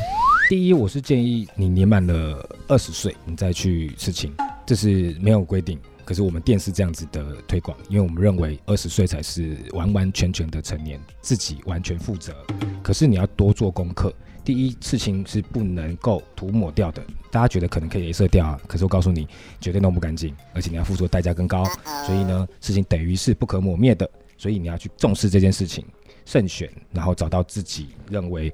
[0.50, 4.34] 第一，我是建议你年满了二十岁，你再去刺青，
[4.66, 5.78] 这是没有规定。
[6.06, 12.34] 可是我们店是这样子的推广，因为我们认为二十岁才是完完全全的成年，自己完全负责。
[12.82, 14.14] 可是你要多做功课。
[14.46, 17.06] 第一，刺青是不能够涂抹掉的。
[17.30, 19.28] 大家觉得可能可以镭射掉啊，可是我告诉你，
[19.60, 21.66] 绝对弄不干净，而且你要付出代价更高。
[22.06, 24.10] 所以呢，事情等于是不可抹灭的。
[24.38, 25.84] 所以你要去重视这件事情，
[26.24, 28.54] 慎选，然后找到自己认为。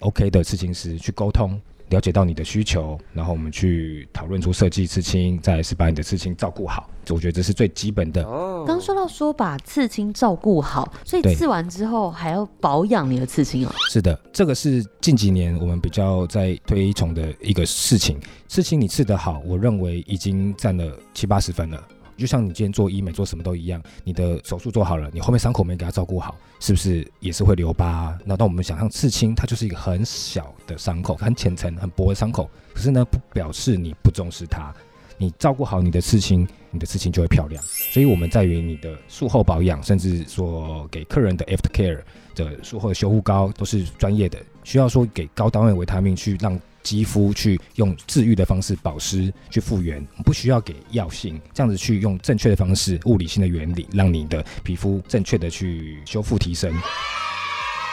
[0.00, 6.88] OK 的刺青师去沟通，了解到你的需求，然后我们去讨论出设计刺青，再是把你的刺青照顾好。
[7.10, 8.22] 我觉得这是最基本的。
[8.66, 13.72] 刚说到说把刺青照顾好，所以刺完之后还要保养你的刺青哦。
[13.90, 18.20] 是的，这个是近几年我们比较在推崇的一个事情。
[18.46, 21.82] 刺青你刺得好，我认为已经占了七八十分了。
[22.18, 28.18] 就像你今天做医美做什么都一样，你的手术做好了，你后面伤口没给他照顾好，是不是也是会留疤？
[28.24, 34.74] 那当我们想象刺青，它就是一个很小的伤口，很浅层、很薄的伤口，可是呢，不表示你不重视它。
[35.20, 37.62] 你照顾好你的刺青，你的刺青就会漂亮。
[37.64, 42.00] 所以我们在于你的术后保养，甚至说给客人的 after care
[42.34, 46.58] 的术后修护膏都是专业的，需要说给高单位维他命去让。
[46.88, 56.72] 肌肤去用治愈的方式保湿去复原，不需要给药性，这样子去用正确的方式，物理性的原理，让你的皮肤正确的去修复提升。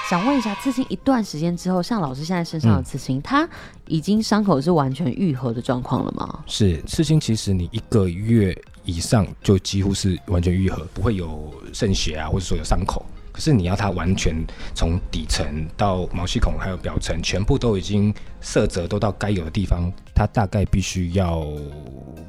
[0.09, 3.45] 想问一下，刺青一段时间之后，像老师现在身上的刺青，它
[3.87, 6.45] 已经伤口是完全愈合的状况了吗？
[6.47, 13.05] 是，刺青其实你一个月以上就几乎是完全愈合，不会有渗血啊，或者说有伤口。
[13.35, 14.33] 可是你要它完全
[14.73, 21.45] 从底层到毛细孔还有表层全部都已经色泽都到该有的地方，它大概必须要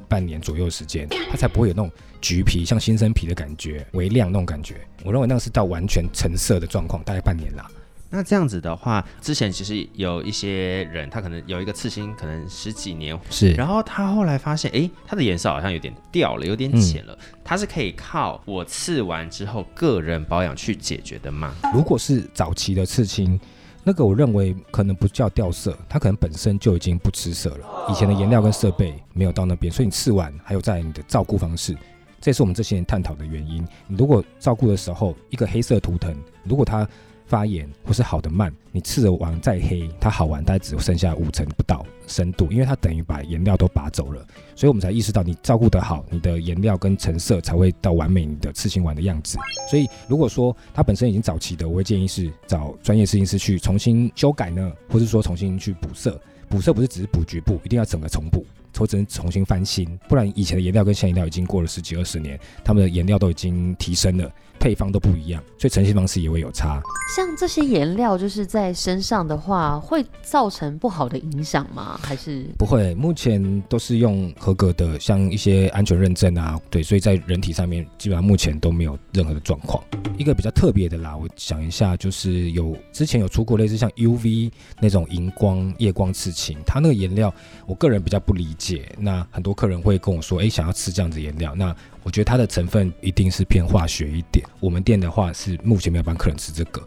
[0.09, 1.89] 半年左右时间，它才不会有那种
[2.19, 4.85] 橘皮像新生皮的感觉，微亮那种感觉。
[5.05, 7.65] 我认为那个是到完全成色的状况，大概半年啦。
[8.09, 17.17] 那这样子的话，之前其实有一些人，他可能有一个刺青，可能十几年是，然后他后来发现，哎，它的颜色好像有点掉了，有点浅了。
[17.43, 21.53] 他是可以靠我刺完之后个人保养去解决的吗？
[21.73, 23.39] 如果是早期的刺青，
[23.83, 27.87] 那个我认为可能不叫掉色，它可能本身就已经不吃色了。
[27.89, 31.75] 以前的颜料跟设备没有到那边，所以你刺完还有在你的照顾方式。
[32.19, 33.65] 这也是我们这些年探讨的原因。
[33.85, 36.87] 你如果照顾的时候，一个黑色图腾，如果它
[37.27, 49.37] 发炎或是好的慢，你刺的完再黑，它好玩大概只剩下五成不到深度，因为它等于把颜料都拔走了，所以我们才意识到你照顾得好，你的颜料跟成色才会到完美你的刺青完的样子。
[49.69, 56.19] 所以如果说它本身已经早期的，我会建议是找专业刺青师去重新修改呢，或是说重新去补色。
[56.49, 64.31] 补色不是只是补局部，一定要整个重补，或者重新翻新，不然以前的颜料跟现颜料已经过了十几二十年，他们的颜料都已经提升了。
[64.59, 66.81] 配方都不一样，所以呈现方式也会有差。
[67.15, 71.99] 像这些颜料，就是在身上的话，会造成不好的影响吗？
[72.03, 72.93] 还是不会？
[72.95, 79.81] 目前都是用合格的，像一些安全认证啊，对，所以在人体上面基本上目前都没有任何的状况。
[80.17, 87.33] 一个比较特别的啦，我想一下，就是有之前有出过类似像 UV 那种荧光夜光刺青，它那个颜料，
[87.65, 88.91] 我个人比较不理解。
[88.97, 91.75] 那很多客人会跟我说，哎，想要吃这样子颜料，那。
[92.07, 94.41] 我觉得它的成分一定是偏化学一点。
[94.61, 96.81] 我们店的话是目前没有帮客人吃这个。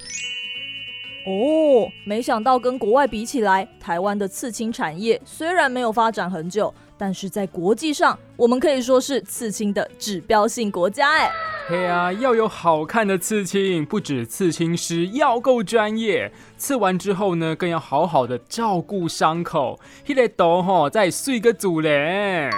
[1.26, 11.10] 哦，没想到跟国外比起来，台湾的刺青产业虽然没有发展很久，但是在国际上，我们可以说是刺青的指标性国家。
[11.10, 11.30] 哎，
[11.66, 19.80] 嘿啊，要有好看的刺青，不止刺青师要够专业，刺完之后呢，更要好好的照顾伤口。
[20.06, 22.50] 迄个刀吼，再碎个主人。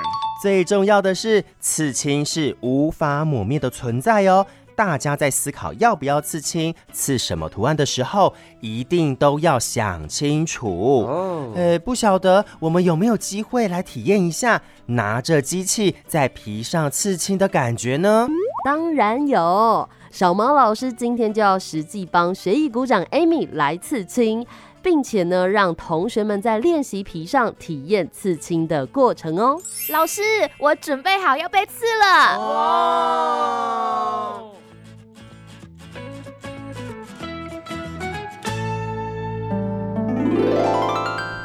[0.42, 4.44] 最重要的是，刺青是无法抹灭的存在哦。
[4.85, 11.07] 大家在思考要不要刺青、刺什么图案的时候，一定都要想清楚。
[11.09, 18.27] 哦，呃，不晓得我们有没有机会来体验一下拿着机器在皮上刺青的感觉呢？
[18.64, 24.45] 当然有，小毛老师今天就要实际帮学艺鼓掌 Amy 来刺青。
[24.85, 29.57] 并且呢，让同学们在练习皮上体验刺青的过程哦。
[29.90, 30.21] 老师，
[30.59, 32.40] 我准备好要被刺了。
[32.40, 34.42] 哇！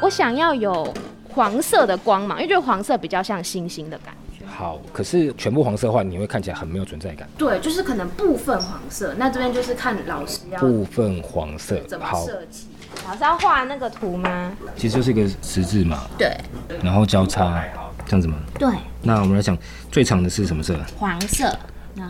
[0.00, 0.92] 我想要有
[1.28, 4.44] 黄色的光芒，因为觉得黄色比较像星星的感觉。
[4.46, 7.28] 好，可是全部黄色的话，你会看起来很没有存在感。
[7.36, 9.14] 对，就是可能部分黄色。
[9.18, 12.66] 那这边就是看老师要部分黄色怎么设计。
[13.06, 14.52] 老师要画那个图吗？
[14.74, 16.06] 其实就是一个十字嘛。
[16.16, 16.34] 对。
[16.82, 17.62] 然后交叉
[18.06, 18.36] 这样子吗？
[18.58, 18.68] 对。
[19.02, 19.56] 那我们来讲，
[19.92, 20.74] 最长的是什么色？
[20.96, 21.54] 黄色。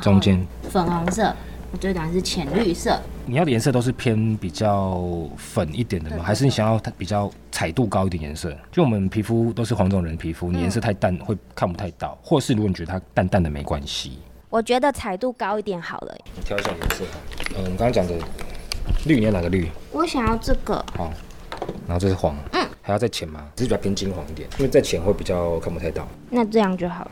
[0.01, 0.47] 中间。
[0.71, 1.35] 粉红色。
[1.71, 2.99] 我最短是浅绿色。
[3.27, 5.03] 你要的颜色都是偏比较
[5.37, 6.23] 粉一点的吗？
[6.23, 8.57] 还是你想要它比较彩度高一点颜色？
[8.73, 12.17] 就我们皮肤都是黄种人皮肤，你颜色太淡会看不太到。
[12.23, 14.19] 或是如果你觉得它淡淡的没关系。
[14.49, 16.17] 我觉得彩度高一点好了。
[16.35, 17.05] 你挑一下颜色。
[17.57, 18.15] 嗯，我们刚刚讲的。
[19.05, 19.69] 绿你要哪个绿？
[19.93, 20.75] 我想要这个。
[20.97, 21.13] 好，
[21.87, 22.35] 然后这是黄。
[22.53, 23.47] 嗯，还要再浅吗？
[23.55, 26.09] 只是比较偏金黄一点，因为再浅会比较看不太到。
[26.31, 27.11] 那这样就好了。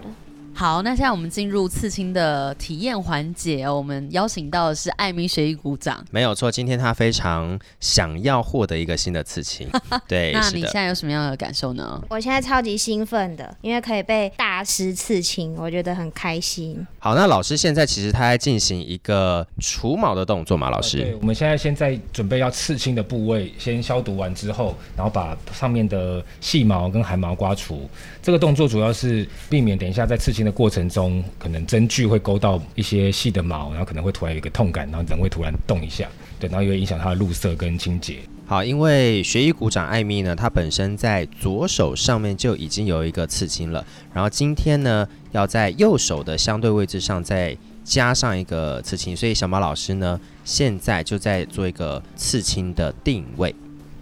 [0.59, 3.77] 好，那现在我们进入刺青的体验环节哦。
[3.77, 6.51] 我们邀请到的是艾米学艺鼓掌，没有错。
[6.51, 9.69] 今天他非常想要获得一个新的刺青，
[10.09, 10.33] 对。
[10.33, 12.03] 那你现在有什么样的感受呢？
[12.09, 16.87] 我现在超级兴奋的，因为可以被大师刺青，我觉得很开心。
[16.99, 20.71] 好，那老师现在其实他在进行一个除毛的动作嘛？
[20.71, 27.87] 老师，对，我们现在现在准备要刺青的部位，先消毒完之后，然后把上面的细毛跟汗毛刮除。
[28.23, 30.46] 这个动作主要是避免等一下在刺青。
[30.47, 38.21] 的过程中，可能针具会勾到一些细的毛，然后可能会突然有一个痛感，然后人会突然动一下，对，然后也会影响它的入色跟清洁。
[38.47, 53.53] 好，因为学医鼓掌艾米呢，她本身在左手上面就已经有一个刺青了，然后今天呢，要在右手的相对位置上再加上一个刺青，所以小马老师呢，现在就在做一个刺青的定位。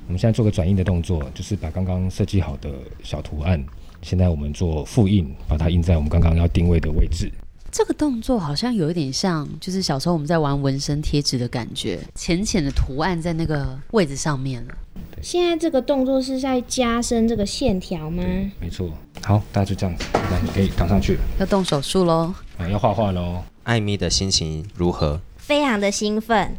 [0.07, 2.69] 我们现在做个转印的动作，就是把刚刚设计好的
[3.03, 3.65] 小图案。
[4.05, 7.31] 现在我们做复印，把它印在我们刚刚要定位的位置。
[7.73, 14.75] 这个动作好像有一点像，就是小时候我们在玩纹身贴纸的感觉，浅浅的图案在那个位置上面了。
[15.21, 18.23] 现在这个动作是在加深这个线条吗？
[18.61, 18.89] 没错。
[19.23, 21.19] 好，大家就这样子，那你可以躺上去。
[21.41, 22.33] 要动手术喽！
[22.59, 23.43] 啊，要画画喽！
[23.65, 25.21] 艾米的心情如何？
[25.39, 26.57] 非常的兴奋。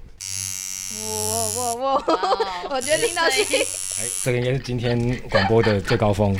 [0.98, 3.60] 我我我我，我觉得听到声音，
[4.00, 6.36] 哎，这个应该是今天广播的最高峰。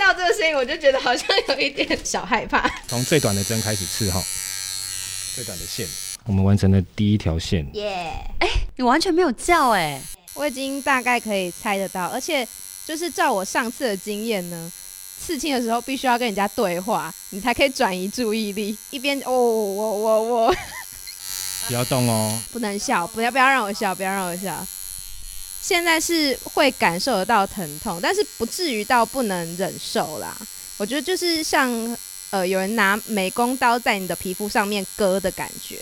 [0.00, 2.66] 听到这个声音，我就觉得好像有一点 小害怕。
[2.88, 4.18] 从最短的针开始刺哈，
[5.34, 5.86] 最短的线，
[6.24, 7.68] 我们完成了第一条线。
[7.74, 8.10] 耶！
[8.38, 10.00] 哎，你完全没有叫哎，
[10.32, 12.48] 我已经大概可以猜得到，而且
[12.86, 14.72] 就是照我上次的经验呢，
[15.20, 18.74] 刺青的时候必须要跟人家对话，你才可以转移注意力。
[18.88, 20.56] 一边哦，我我我，
[21.68, 24.66] 不要动哦，不能笑，不要不要让我笑，不要让我笑。
[25.60, 30.36] 现在是会感受得到疼痛，但是不至于到不能忍受啦。
[30.78, 31.70] 我觉得就是像
[32.30, 35.78] 呃有人拿美工刀在你的皮肤上面割的感觉。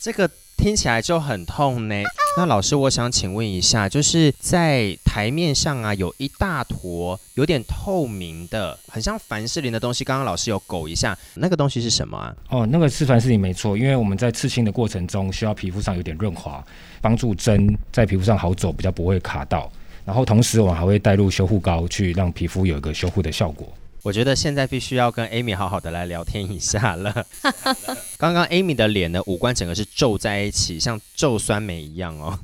[0.00, 1.94] 这个听起来就很痛呢。
[2.38, 10.04] 那老师，我想请问一下，就是在台面上啊，有一大坨有点透明的，很像凡士林的东西。
[10.04, 12.36] 刚刚老师有勾一下，那个东西是什么啊？
[12.50, 16.62] 哦，那个是凡士林没错，因为我们在刺青的过程中需要皮肤上有点润滑，
[17.06, 19.70] 帮助针在皮肤上好走，比较不会卡到。
[20.04, 23.72] 然后同时我们还会带入修护膏，去让皮肤有一个修护的效果。
[24.02, 27.24] 我觉得现在必须要跟 Amy 好好的来聊天一下了。
[28.18, 32.36] 刚刚 Amy 的脸呢，五官整个是皱在一起，像皱酸梅一样哦。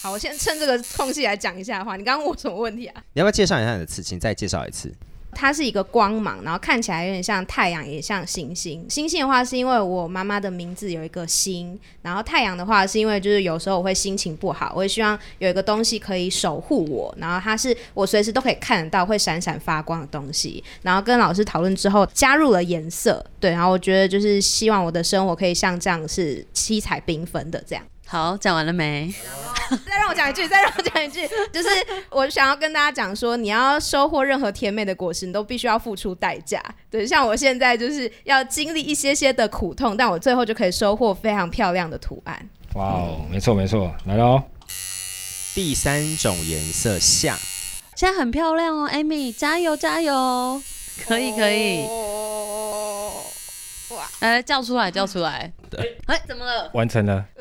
[0.00, 3.04] 好，我先趁这个空隙来讲一下的话，你刚刚问我什么问题啊？
[3.12, 4.18] 你要不要介绍一下你的刺青？
[4.18, 4.90] 再介绍一次。
[5.34, 8.84] 它是一个光芒，然后看起来有点像太阳，也像星星。
[8.88, 20.62] 星星的话是因为我妈妈的名字有一个星，然后太阳的话是因为就是有时候我会心情不好，我会希望有一个东西可以守护我，然后它是我随时都可以看得到会闪闪发光的东西。
[20.82, 27.84] 然后跟老师讨论之后加入了颜色，对，然后我觉得就是希望我的生活可以像这样是七彩缤纷的这样。
[28.12, 29.10] 好，讲完了没？
[29.88, 31.68] 再让我讲一句，再让我讲一句，就是
[32.10, 36.62] 我想要跟大家讲说，你要收获任何甜美的果实，你都必须要付出代价。
[36.90, 42.50] 对，像我现在就是要经历一些些的苦痛，但我最后就可以收获非常漂亮的图案。
[42.74, 44.42] 哇哦，没错没错，来喽！
[45.54, 47.38] 第三种颜色下，
[47.96, 50.60] 现在很漂亮哦，Amy，加油加油！
[51.06, 51.80] 可以可以。
[51.84, 52.31] 哇！
[54.28, 55.52] 来叫出来叫出来。
[55.70, 56.70] 对，哎，怎么了？
[56.74, 57.24] 完成了。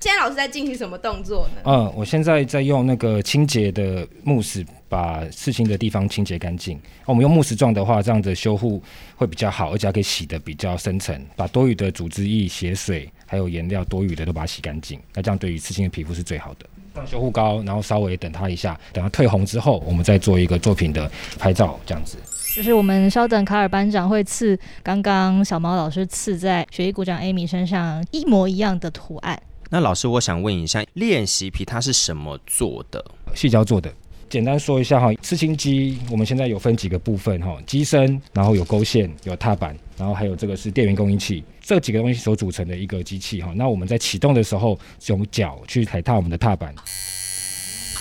[0.00, 1.62] 现在老师在进行什么动作呢？
[1.64, 6.76] 嗯，我现在在用那个清洁的慕斯把刺青的地方清洁干净。
[7.04, 8.82] 我们用慕斯状的话，这样子修护
[9.14, 15.00] 会比较好，而且可以洗的比较深层，把多余的组织液、血水还有颜料多余的都把它洗干净。
[15.14, 16.66] 那这样对于刺青的皮肤是最好的。
[16.92, 22.18] 放修护膏，然后稍微等它一下，等它退红之后，我们再做一个作品的拍照，这样子。
[22.54, 29.40] 就是我们稍等，卡尔班长会刺刚刚小毛老师刺在学艺股长 Amy 身上一模一样的图案。
[29.70, 33.02] 那老师，我想问一下，练习皮它是什么做的？
[33.34, 33.90] 细胶做的。
[34.28, 43.50] 简单说一下哈，刺青机我们现在有分几个部分哈，机身，然后有勾线，有踏板，然后还有这个是电源供应器，这几个东西所组成的一个机器哈。
[43.56, 46.74] 那我们在启动的时候，用脚去踩踏我们的踏板。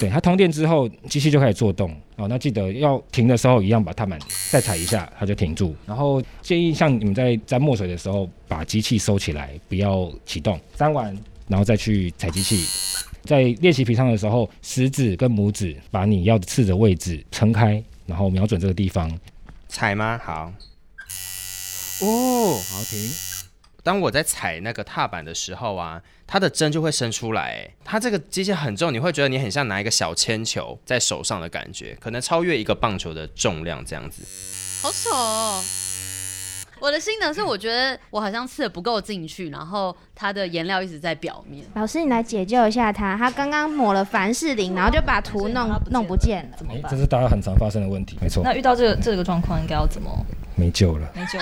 [0.01, 2.27] 对，它通电之后，机器就开始做动哦。
[2.27, 5.75] 那记得要停的时候，一样把踏板再踩一下，它就停住。
[5.85, 11.15] 然后建议像你们在沾墨水的时候，把机器收起来，不要启动，沾完
[11.47, 12.65] 然后再去踩机器。
[13.25, 19.15] 在练习皮上的时候，食指跟拇指把你要刺的位置撑开，然后瞄准这个地方，
[19.67, 20.19] 踩吗？
[20.23, 20.51] 好。
[22.01, 23.30] 哦，好停。
[23.83, 27.69] 当我在踩那个踏板的时候啊，它的针就会伸出来。
[27.83, 34.23] 它这个机械很重，你会觉得你很像拿一个小铅球在手上的感觉，可能超越一个棒球的重量这样子。
[34.83, 35.90] 好丑！
[36.81, 41.63] 我的心得是，我觉得我好像吃的不够进去，然后它的颜料一直在表面。
[41.75, 46.57] 老师，你来解救一下他，他刚刚抹了凡士林，然后就把图弄弄不见了。
[46.67, 48.43] 哎，这是大家很常发生的问题，没错。
[48.43, 50.09] 那遇到这个这个状况，应该要怎么？
[50.55, 51.07] 没救了。
[51.13, 51.37] 没救。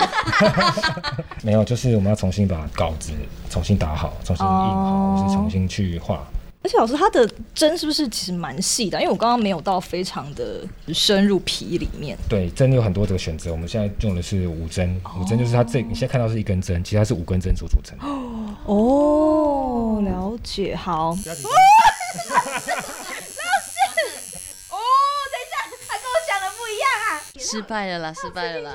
[1.42, 3.12] 没有，就是我们要重新把稿子
[3.48, 6.22] 重新打好，重新印好，或是重新去画。
[6.62, 9.00] 而且老师，他的针是不是其实蛮细的？
[9.00, 10.60] 因为我刚刚没有到非常的
[10.92, 12.18] 深入皮里面。
[12.28, 13.50] 对，针有很多的选择。
[13.50, 17.96] 我们现在用的是五针，五针就是它这你现在看到是一根针，其实它是五根针所组成。
[18.66, 20.76] 哦，了解。
[20.76, 21.08] 好。
[21.08, 21.32] 老师，
[24.68, 24.76] 哦，
[25.30, 25.54] 等一下，
[25.88, 27.24] 他跟我想的不一样啊！
[27.38, 28.74] 失败了啦，失败了啦。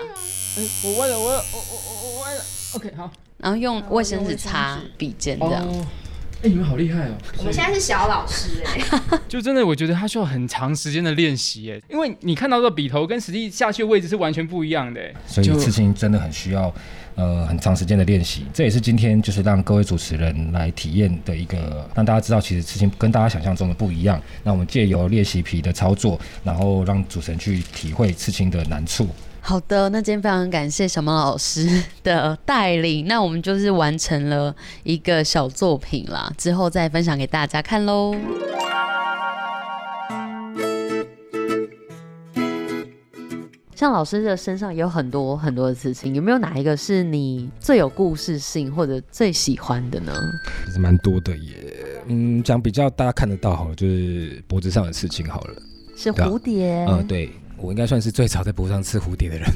[0.57, 2.41] 哎，我歪了，我我我我我歪了。
[2.73, 3.11] OK，好。
[3.37, 5.67] 然后用卫生纸擦笔尖这样。
[6.43, 7.13] 哎，你们好厉害哦！
[7.39, 15.01] 我们现在是小老师哎， 就真的我觉得他需要很长时间的练习哎，因为你看到的笔头跟实际下去的位置是完全不一样的。
[15.25, 16.71] 所以刺青真的很需要
[17.15, 24.21] 呃很长时间的练习，这也是今天就是让各位主持人来体验的一个，让大家知道其实刺青跟大家想象中的不一样。
[24.43, 29.07] 那我们借由练习皮的操作，然后让主持人去体会刺青的难处。
[29.47, 31.69] 好的，那今天非常感谢小猫老师
[32.01, 38.15] 的带领，那我们就是完成了一个小作品啦，之后再分享给大家看喽。
[43.75, 50.11] 像老师的身上也有很多很多的事情，有没有哪一个是你最有故事性或者最喜欢的呢？
[50.65, 55.53] 其实蛮多的耶，嗯，讲比较大家看得到好了，就是脖子上的事情好了，
[55.95, 57.29] 是蝴蝶，嗯，对。
[57.57, 59.49] 我应该算是最早在脖上刺蝴蝶的人。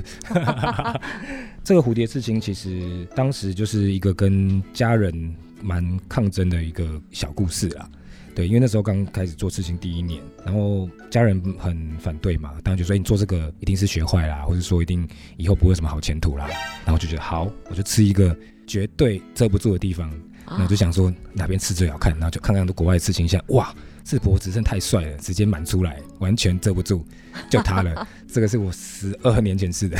[1.64, 7.89] 这个蝴蝶刺青其实当时就是一个跟家人蛮抗争的一个小故事啦。
[8.36, 16.47] 对，因为那时候刚开始做刺青第一年，然后家人很反对嘛，当然就说你做这个一定是学坏啦，或者说一定以后不会有什么好前途啦。
[16.86, 18.36] 然后就觉得好，我就刺一个
[18.66, 20.10] 绝对遮不住的地方，
[20.47, 23.76] 那我就想说哪边刺最好看，然后就看看国外刺青像哇。
[24.10, 27.05] 刺脖子真太帅了，直接满出来，完全遮不住，
[27.47, 28.07] 就它了。
[28.28, 29.95] 这个是我十二年前吃的。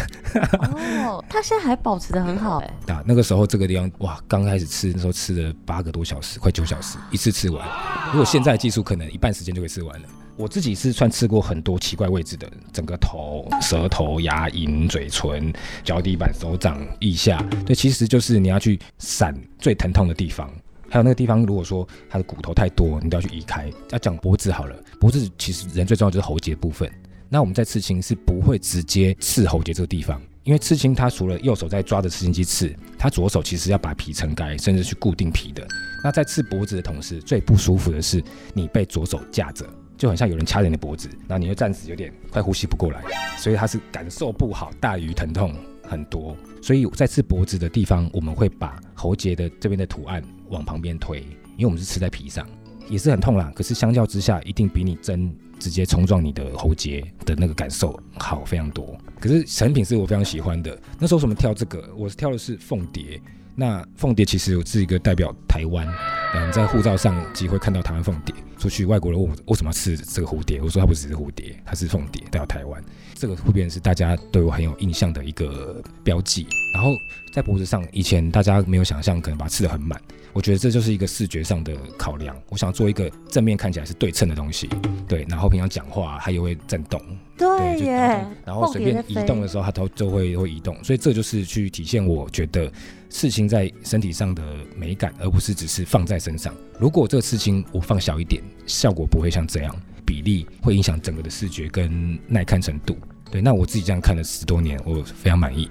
[1.06, 2.74] 哦，他现在还保持的很好哎。
[2.92, 7.64] 啊，那个时候这个地方哇，刚开始吃那时候吃了八个多小时，快九小时一次吃完。
[8.08, 10.10] 如果现在技术可能一半时间就可以吃完了。
[10.36, 15.54] 我自己是算吃过很多奇怪位置的，整个头、舌头、牙龈、嘴唇、
[15.84, 20.52] 脚底板、手掌、腋下，对，其实就是你要去闪最疼痛的地方。
[20.90, 23.72] 还有那个地方，如果说它的骨头太多，你都要去移开。
[23.92, 26.90] 要讲脖子好了，脖子其实人最重要就是喉结部分。
[27.30, 35.64] 那我们在刺青是不会直接刺喉结这个地方，因为刺青它除了右手在抓着刺青机刺，它左手其实要把皮撑开，甚至去固定皮的。
[36.04, 38.24] 那在刺脖子的同时，最不舒服的是
[38.54, 39.64] 你被左手架着，
[39.96, 43.04] 就很像有人掐着你的脖子，然后你会暂时有点快呼吸不过来，
[43.38, 46.36] 所以它是感受不好大于疼痛很多。
[46.64, 50.24] 所以在刺脖子的地方，我们会把喉结的这边的图案。
[50.50, 51.20] 往旁边推，
[51.56, 52.48] 因为我们是吃在皮上，
[52.90, 53.52] 也是很痛啦。
[53.56, 58.98] 可是相较之下，一定比你针直接冲撞你的喉结的那个感受好非常多。
[59.20, 60.80] 可是成品是我非常喜欢的。
[60.98, 61.94] 那时候什么挑这个？
[61.98, 63.22] 我是挑的是凤蝶。
[63.56, 65.86] 那凤蝶其实我是一个代表台湾，
[66.34, 68.34] 嗯，在护照上机会看到台湾凤蝶。
[68.58, 72.82] 出去外国人问我为什么要吃这个蝴蝶，我说它不只是蝴蝶，它是凤蝶，代表台湾。
[73.16, 76.48] 这个会变是大家对我很有印象的一个标记。
[76.74, 76.92] 然后
[77.34, 80.02] 在脖子上，以前大家没有想象，可能把它刺得很满。
[80.34, 82.36] 我觉得这就是一个视觉上的考量。
[82.50, 84.70] 我想做一个正面看起来是对称的东西，
[85.08, 85.26] 对。
[85.30, 87.02] 然后平常讲话它也会震动，
[87.38, 88.26] 对耶。
[88.46, 90.76] 然后随便移动的时候，它都就会会移动。
[90.84, 92.72] 所以这就是去体现我觉得
[93.10, 94.44] 刺青在身体上的
[94.76, 96.54] 美感，而不是只是放在身上。
[96.80, 99.76] 如果这个刺青我放小一点，效果不会像这样，
[100.06, 102.96] 比例会影响整个的视觉跟耐看程度。
[103.32, 105.70] 对，那我自己这样看了十多年，我非常满意。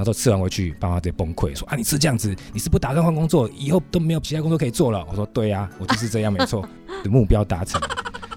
[0.00, 6.66] 然后吃完回去，爸妈直接崩溃说：“啊，你吃这样子，你是不打算换工作，以后都没有其他工作可以做了。”我说：“对呀，我就是这样，没错，
[7.04, 7.78] 目标达成。”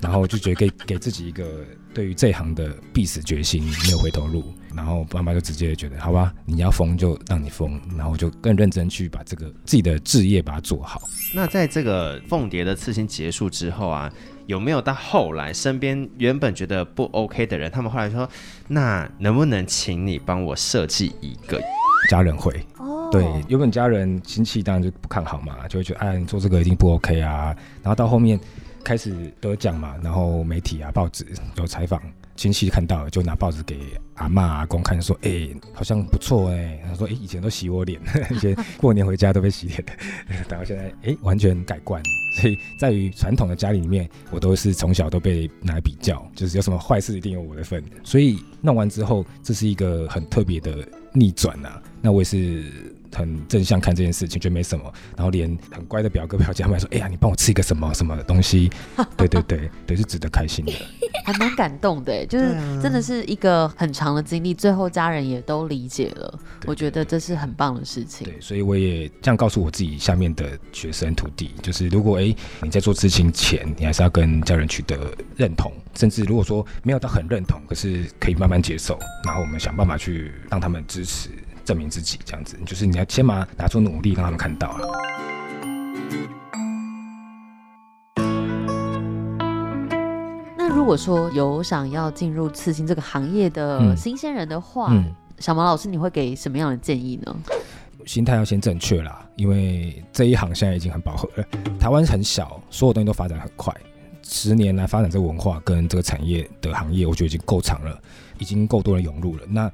[0.01, 4.43] 然后就觉得给给自己一个对于这一行的必死决心，没有回头路。
[4.75, 11.01] 然后爸妈就直接觉得：“好吧，你要疯就让你疯。”然后就更认真去把这个自己的置业把它做好。
[11.33, 14.11] 那在这个凤蝶的刺青结束之后啊。
[14.45, 18.29] 有没有到后来，身边原本觉得不 OK 的人，他们后来说，
[18.67, 21.61] 那能不能请你帮我设计一个？
[22.09, 22.51] 家人会，
[23.09, 27.55] 对，原本家人亲戚当然就不看好嘛，就会觉得，哎，你做这个一定不 OK 啊。
[27.81, 28.37] 然后到后面
[28.83, 31.25] 开始得奖嘛，然后媒体啊、报纸
[31.57, 32.01] 有采访。
[32.35, 33.77] 亲戚看到，就拿报纸给
[34.15, 38.01] 阿妈阿公看，说：“哎，好像不错哎。”他说：“哎，以前都洗我脸，
[38.33, 39.93] 以前过年回家都被洗脸的，
[40.49, 42.01] 然后现在哎，完全改观。
[42.41, 47.83] 所以在于传统的家里里面，我都是从小都被拿来比较，就是有什么坏事一定有我的份。
[48.03, 50.75] 所以弄完之后，这是一个很特别的
[51.13, 51.79] 逆转呐。
[52.01, 52.65] 那我也是。”
[53.13, 58.69] 很正向看这件事情，觉得没什么，然后连很乖的表哥表姐他们说：“哎呀，你帮我吃一个什么什么东西？”
[59.17, 60.73] 对对对对，是值得开心的，
[61.25, 62.45] 还蛮感动的，就是
[62.81, 68.25] 真的是一个很长的经历，最后家人也都理解了，我觉得这是很棒的事情。
[68.25, 81.29] 对，所以我也这样告诉我自己下面的学生徒弟，就是如果哎你在做事情前，你还是要跟家人取得认同，甚至如果说没有到很认同，可是可以慢慢接受，然后我们想办法去让他们支持。
[81.65, 84.87] 证明自己这样子，就是你要先把拿出努力让他们看到了。
[90.57, 94.93] 那如果说有想要进入刺青这个行业的新鲜人的话，
[95.39, 97.35] 小毛老师，你会给什么样的建议呢？
[98.05, 101.47] 心态要先正确啦，因为这一行现在已经很饱和了。
[101.79, 103.73] 台湾很小，所有东西都发展很快，
[104.23, 107.97] 十年来发展这个文化跟这个产业的行业，我觉得已经够长了，
[108.39, 109.43] 已经够多人涌入了。
[109.47, 109.71] 那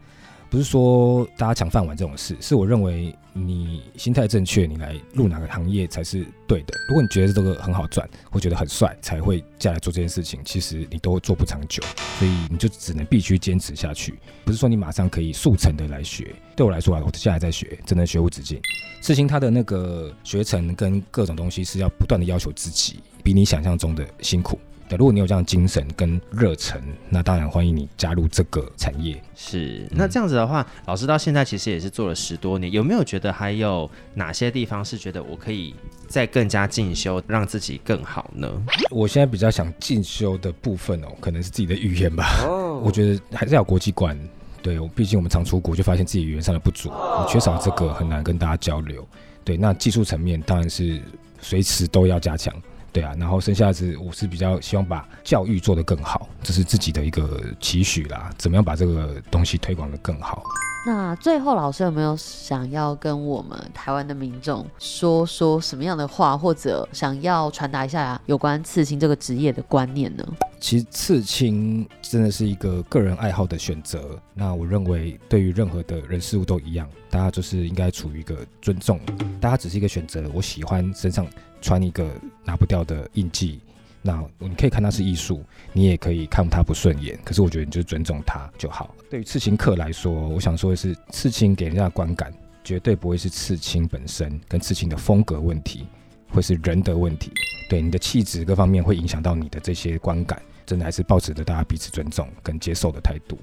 [0.49, 6.73] 不是说大家抢饭碗这种事，是我认为你心态正确，你来入哪个行业才是对的。
[6.87, 11.83] 如果你觉得这个很好赚，或觉得很帅，才会下来做这件事情，其实你都做不长久，
[12.17, 14.17] 所以你就只能必须坚持下去。
[14.43, 16.35] 不是说你马上可以速成的来学。
[16.55, 18.59] 对我来说啊，我现在在学，真的学无止境。
[19.01, 24.59] 事情它的那个学程跟各种东西是要不断的要求自己，比你想象中的辛苦。
[24.97, 29.21] 如果你有这样精神跟热忱，那当然欢迎你加入这个产业。
[29.35, 35.75] 是，那这样子的话，老师到现在其实也是做了十多年，有没有觉得还有哪些地方是觉得我可以
[36.07, 38.51] 再更加进修，让自己更好呢？
[38.89, 42.45] 我现在比较想进修的部分哦，可能是自己的语言吧。
[42.47, 44.17] 哦， 我觉得还是要国际观。
[44.61, 49.07] 对，毕竟我们常出国，就发现自己语言上的不足，我缺少这个，很难跟大家交流。
[49.45, 51.01] 对，那技术层面当然是
[51.39, 52.53] 随时都要加强。
[52.91, 58.31] 对啊，然后剩下是我是比较希望把教育做得更好，这是自己的一个期许啦。
[58.37, 60.43] 怎么样把这个东西推广得更好？
[60.85, 70.25] 那最后，老师有没有想要跟我们台湾的民众说说什么样的话，或者想要传达一下有关刺青这个职业的观念呢？
[70.57, 74.17] 其实刺青真的是一个个人爱好的选择。
[74.33, 78.99] 那我认为，对于任何的人事物都一样，大家就是应该处于一个尊重。
[79.41, 81.27] 大家只是一个选择，我喜欢身上
[81.61, 82.09] 穿一个
[82.43, 83.59] 拿不掉的印记。
[84.01, 85.43] 那你可以看它是艺术，
[85.73, 88.95] 你也可以看它不顺眼，可是我觉得你就尊重它就好。
[89.09, 92.33] 对于刺青客来说，我想说的是，刺青给人家的观感
[92.63, 95.85] 绝对不会是刺青本身跟刺青的风格问题，
[96.29, 97.31] 会是人的问题。
[97.67, 103.37] 对你的气质各方面会影响到你的这些观感，真的还是保持着大家彼此尊重跟接受的态度。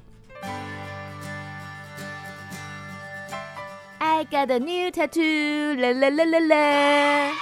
[3.99, 7.33] I got a new tattoo，啦啦啦啦啦。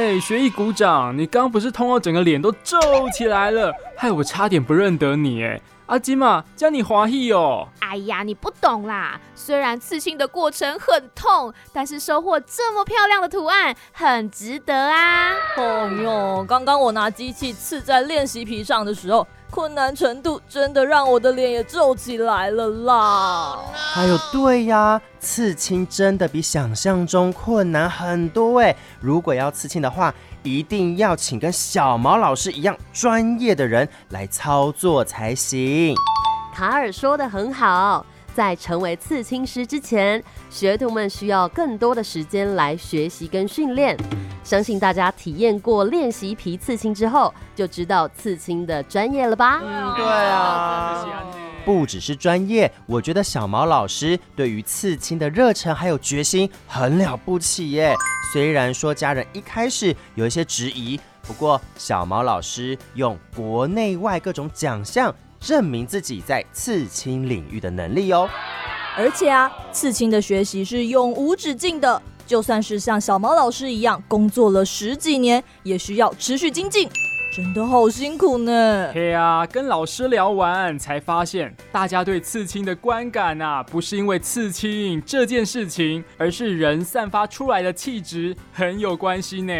[0.00, 1.14] 哎，学艺鼓掌！
[1.14, 2.80] 你刚不是痛到整个脸都皱
[3.12, 5.60] 起来了，害我差点不认得你哎！
[5.88, 7.68] 阿金嘛，叫你华裔哦。
[7.80, 9.20] 哎呀，你不懂啦！
[9.34, 15.32] 虽然刺青的过程很痛，但是收获这么漂亮的图案，很值得啊！
[15.58, 19.26] 哦哟，刚刚我拿机器刺在练习皮上的时候。
[19.50, 23.58] 困难程度真的让我的脸也皱起来了啦！
[23.96, 28.74] 哎呦，对呀，刺青真的比想象中困难很多哎。
[29.00, 35.94] 如果要刺青的话，一定要请跟小毛老师一样专业的人来操作才行。
[36.54, 38.06] 卡尔说的很好。
[38.32, 43.96] 在成为刺青师之前，学徒们需要更多的时间来学习跟训练。
[44.42, 49.60] 相信大家体验过练习皮刺青之后，就知道刺青的专业了吧？
[49.62, 51.04] 嗯，对啊，
[51.64, 57.94] 不只是专业，我觉得小毛老师对于刺青的热忱还有决心很了不起耶。
[58.32, 65.14] 虽然说家人一开始有一些质疑，不过小毛老师用国内外各种奖项。
[65.40, 68.28] 证明自己在刺青领域的能力哦，
[68.94, 76.88] 而且啊，刺青的学习是永无止境的，就算是像小毛老师一样工作了十几年，也需要持续精进。
[77.34, 78.88] 真的好辛苦呢。
[78.94, 89.52] 嘿啊，跟老师聊完才发现，大家对刺青的观感啊，不是因为刺青这件事情，而是人散发出来的气质很有关系呢。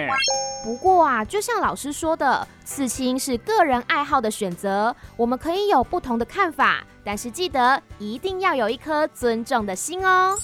[0.63, 10.37] 不过啊，就像老师说的，刺青是个人爱好的选择，我们可以有不同的看法，但是记得一定要有一颗尊重的心哦。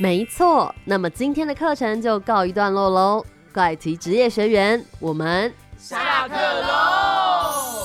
[0.00, 3.24] 没错那么今天的课程就告一段落喽。
[3.52, 7.77] 怪奇职业学员我们下课喽。